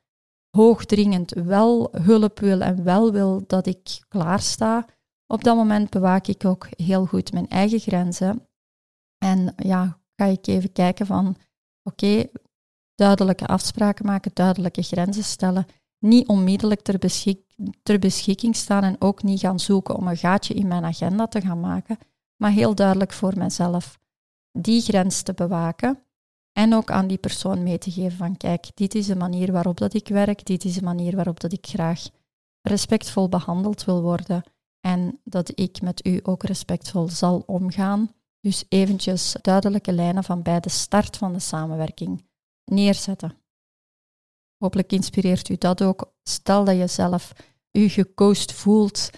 hoogdringend 0.50 1.32
wel 1.32 1.88
hulp 1.90 2.38
wil 2.38 2.60
en 2.60 2.84
wel 2.84 3.12
wil 3.12 3.44
dat 3.46 3.66
ik 3.66 4.04
klaarsta, 4.08 4.86
op 5.26 5.44
dat 5.44 5.56
moment 5.56 5.90
bewaak 5.90 6.26
ik 6.26 6.44
ook 6.44 6.68
heel 6.76 7.06
goed 7.06 7.32
mijn 7.32 7.48
eigen 7.48 7.78
grenzen. 7.78 8.48
En 9.18 9.54
ja, 9.56 10.00
ga 10.16 10.24
ik 10.24 10.46
even 10.46 10.72
kijken 10.72 11.06
van, 11.06 11.36
oké, 11.82 12.24
duidelijke 12.94 13.46
afspraken 13.46 14.06
maken, 14.06 14.30
duidelijke 14.34 14.82
grenzen 14.82 15.24
stellen. 15.24 15.66
Niet 15.98 16.28
onmiddellijk 16.28 16.80
ter, 16.80 16.98
ter 17.82 17.98
beschikking 17.98 18.56
staan 18.56 18.82
en 18.82 18.96
ook 18.98 19.22
niet 19.22 19.40
gaan 19.40 19.60
zoeken 19.60 19.94
om 19.94 20.08
een 20.08 20.16
gaatje 20.16 20.54
in 20.54 20.68
mijn 20.68 20.84
agenda 20.84 21.26
te 21.26 21.40
gaan 21.40 21.60
maken, 21.60 21.98
maar 22.36 22.50
heel 22.50 22.74
duidelijk 22.74 23.12
voor 23.12 23.38
mezelf 23.38 23.99
die 24.52 24.80
grens 24.80 25.22
te 25.22 25.32
bewaken 25.32 26.04
en 26.52 26.74
ook 26.74 26.90
aan 26.90 27.06
die 27.06 27.18
persoon 27.18 27.62
mee 27.62 27.78
te 27.78 27.90
geven 27.90 28.16
van 28.16 28.36
kijk, 28.36 28.70
dit 28.74 28.94
is 28.94 29.06
de 29.06 29.16
manier 29.16 29.52
waarop 29.52 29.76
dat 29.76 29.94
ik 29.94 30.08
werk, 30.08 30.44
dit 30.44 30.64
is 30.64 30.74
de 30.74 30.82
manier 30.82 31.16
waarop 31.16 31.40
dat 31.40 31.52
ik 31.52 31.66
graag 31.66 32.08
respectvol 32.62 33.28
behandeld 33.28 33.84
wil 33.84 34.02
worden 34.02 34.42
en 34.80 35.20
dat 35.24 35.58
ik 35.58 35.82
met 35.82 36.06
u 36.06 36.20
ook 36.22 36.42
respectvol 36.42 37.08
zal 37.08 37.42
omgaan. 37.46 38.12
Dus 38.40 38.64
eventjes 38.68 39.36
duidelijke 39.42 39.92
lijnen 39.92 40.24
van 40.24 40.42
bij 40.42 40.60
de 40.60 40.68
start 40.68 41.16
van 41.16 41.32
de 41.32 41.38
samenwerking 41.38 42.24
neerzetten. 42.64 43.34
Hopelijk 44.58 44.92
inspireert 44.92 45.48
u 45.48 45.56
dat 45.56 45.82
ook. 45.82 46.12
Stel 46.22 46.64
dat 46.64 46.76
je 46.76 46.86
zelf 46.86 47.32
u 47.72 47.88
gecoast 47.88 48.52
voelt, 48.52 49.10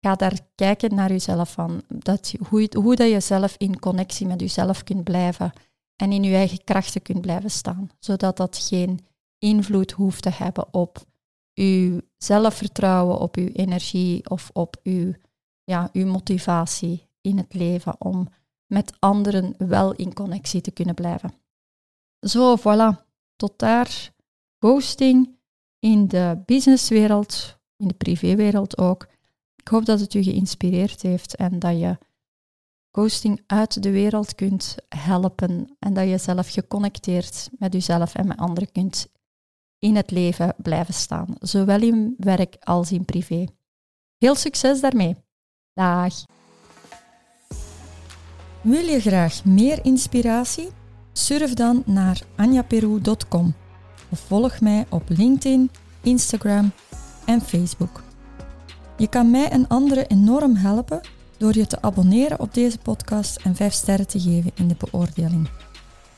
ga 0.00 0.14
daar 0.14 0.38
kijken 0.54 0.94
naar 0.94 1.10
jezelf 1.10 1.52
van 1.52 1.82
dat, 1.88 2.34
hoe, 2.48 2.68
hoe 2.78 2.96
dat 2.96 3.10
je 3.10 3.20
zelf 3.20 3.54
in 3.58 3.78
connectie 3.78 4.26
met 4.26 4.40
jezelf 4.40 4.84
kunt 4.84 5.04
blijven 5.04 5.52
en 5.96 6.12
in 6.12 6.22
je 6.22 6.34
eigen 6.34 6.64
krachten 6.64 7.02
kunt 7.02 7.20
blijven 7.20 7.50
staan, 7.50 7.90
zodat 7.98 8.36
dat 8.36 8.56
geen 8.56 9.06
invloed 9.38 9.92
hoeft 9.92 10.22
te 10.22 10.30
hebben 10.30 10.74
op 10.74 11.04
uw 11.54 12.00
zelfvertrouwen, 12.16 13.18
op 13.18 13.36
uw 13.36 13.48
energie 13.52 14.30
of 14.30 14.50
op 14.52 14.76
uw, 14.82 15.12
ja, 15.64 15.88
uw 15.92 16.06
motivatie 16.06 17.08
in 17.20 17.36
het 17.38 17.54
leven 17.54 18.00
om 18.00 18.28
met 18.66 18.92
anderen 18.98 19.54
wel 19.58 19.92
in 19.92 20.14
connectie 20.14 20.60
te 20.60 20.70
kunnen 20.70 20.94
blijven. 20.94 21.34
Zo, 22.20 22.56
voilà. 22.58 23.04
Tot 23.36 23.58
daar 23.58 24.12
ghosting 24.58 25.38
in 25.78 26.08
de 26.08 26.42
businesswereld, 26.46 27.58
in 27.76 27.88
de 27.88 27.94
privéwereld 27.94 28.78
ook. 28.78 29.06
Ik 29.66 29.72
hoop 29.72 29.84
dat 29.84 30.00
het 30.00 30.14
u 30.14 30.22
geïnspireerd 30.22 31.02
heeft 31.02 31.36
en 31.36 31.58
dat 31.58 31.78
je 31.78 31.98
ghosting 32.90 33.42
uit 33.46 33.82
de 33.82 33.90
wereld 33.90 34.34
kunt 34.34 34.76
helpen 34.88 35.76
en 35.78 35.94
dat 35.94 36.08
je 36.08 36.18
zelf 36.18 36.48
geconnecteerd 36.48 37.48
met 37.58 37.72
jezelf 37.72 38.14
en 38.14 38.26
met 38.26 38.38
anderen 38.38 38.72
kunt 38.72 39.08
in 39.78 39.96
het 39.96 40.10
leven 40.10 40.54
blijven 40.56 40.94
staan, 40.94 41.34
zowel 41.40 41.82
in 41.82 42.14
werk 42.18 42.56
als 42.60 42.92
in 42.92 43.04
privé. 43.04 43.46
Veel 44.18 44.34
succes 44.34 44.80
daarmee. 44.80 45.16
Dag. 45.72 46.14
Wil 48.60 48.84
je 48.84 49.00
graag 49.00 49.44
meer 49.44 49.84
inspiratie? 49.84 50.68
Surf 51.12 51.54
dan 51.54 51.82
naar 51.86 52.22
anjaperu.com 52.36 53.54
of 54.08 54.18
volg 54.18 54.60
mij 54.60 54.86
op 54.88 55.02
LinkedIn, 55.08 55.70
Instagram 56.02 56.72
en 57.24 57.40
Facebook. 57.40 58.05
Je 58.96 59.08
kan 59.08 59.30
mij 59.30 59.48
en 59.48 59.68
anderen 59.68 60.06
enorm 60.06 60.56
helpen 60.56 61.00
door 61.36 61.54
je 61.56 61.66
te 61.66 61.82
abonneren 61.82 62.40
op 62.40 62.54
deze 62.54 62.78
podcast 62.78 63.36
en 63.44 63.54
5 63.54 63.72
sterren 63.72 64.06
te 64.06 64.20
geven 64.20 64.50
in 64.54 64.68
de 64.68 64.76
beoordeling. 64.78 65.48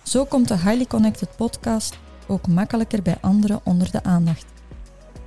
Zo 0.02 0.24
komt 0.24 0.48
de 0.48 0.54
Highly 0.58 0.86
Connected 0.86 1.28
podcast 1.36 1.98
ook 2.26 2.46
makkelijker 2.46 3.02
bij 3.02 3.16
anderen 3.20 3.60
onder 3.64 3.90
de 3.90 4.02
aandacht. 4.02 4.44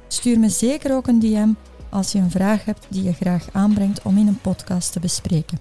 Stuur 0.07 0.39
me 0.39 0.49
zeker 0.49 0.95
ook 0.95 1.07
een 1.07 1.19
DM 1.19 1.49
als 1.89 2.11
je 2.11 2.19
een 2.19 2.31
vraag 2.31 2.65
hebt 2.65 2.85
die 2.89 3.03
je 3.03 3.13
graag 3.13 3.47
aanbrengt 3.51 4.01
om 4.01 4.17
in 4.17 4.27
een 4.27 4.41
podcast 4.41 4.91
te 4.91 4.99
bespreken. 4.99 5.59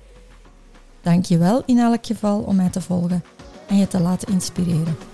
Dank 1.01 1.25
je 1.25 1.39
wel 1.39 1.63
in 1.67 1.79
elk 1.79 2.07
geval 2.07 2.41
om 2.41 2.57
mij 2.57 2.71
te 2.71 2.81
volgen 2.81 3.25
en 3.69 3.77
je 3.77 3.89
te 3.89 4.01
laten 4.01 4.33
inspireren. 4.33 5.10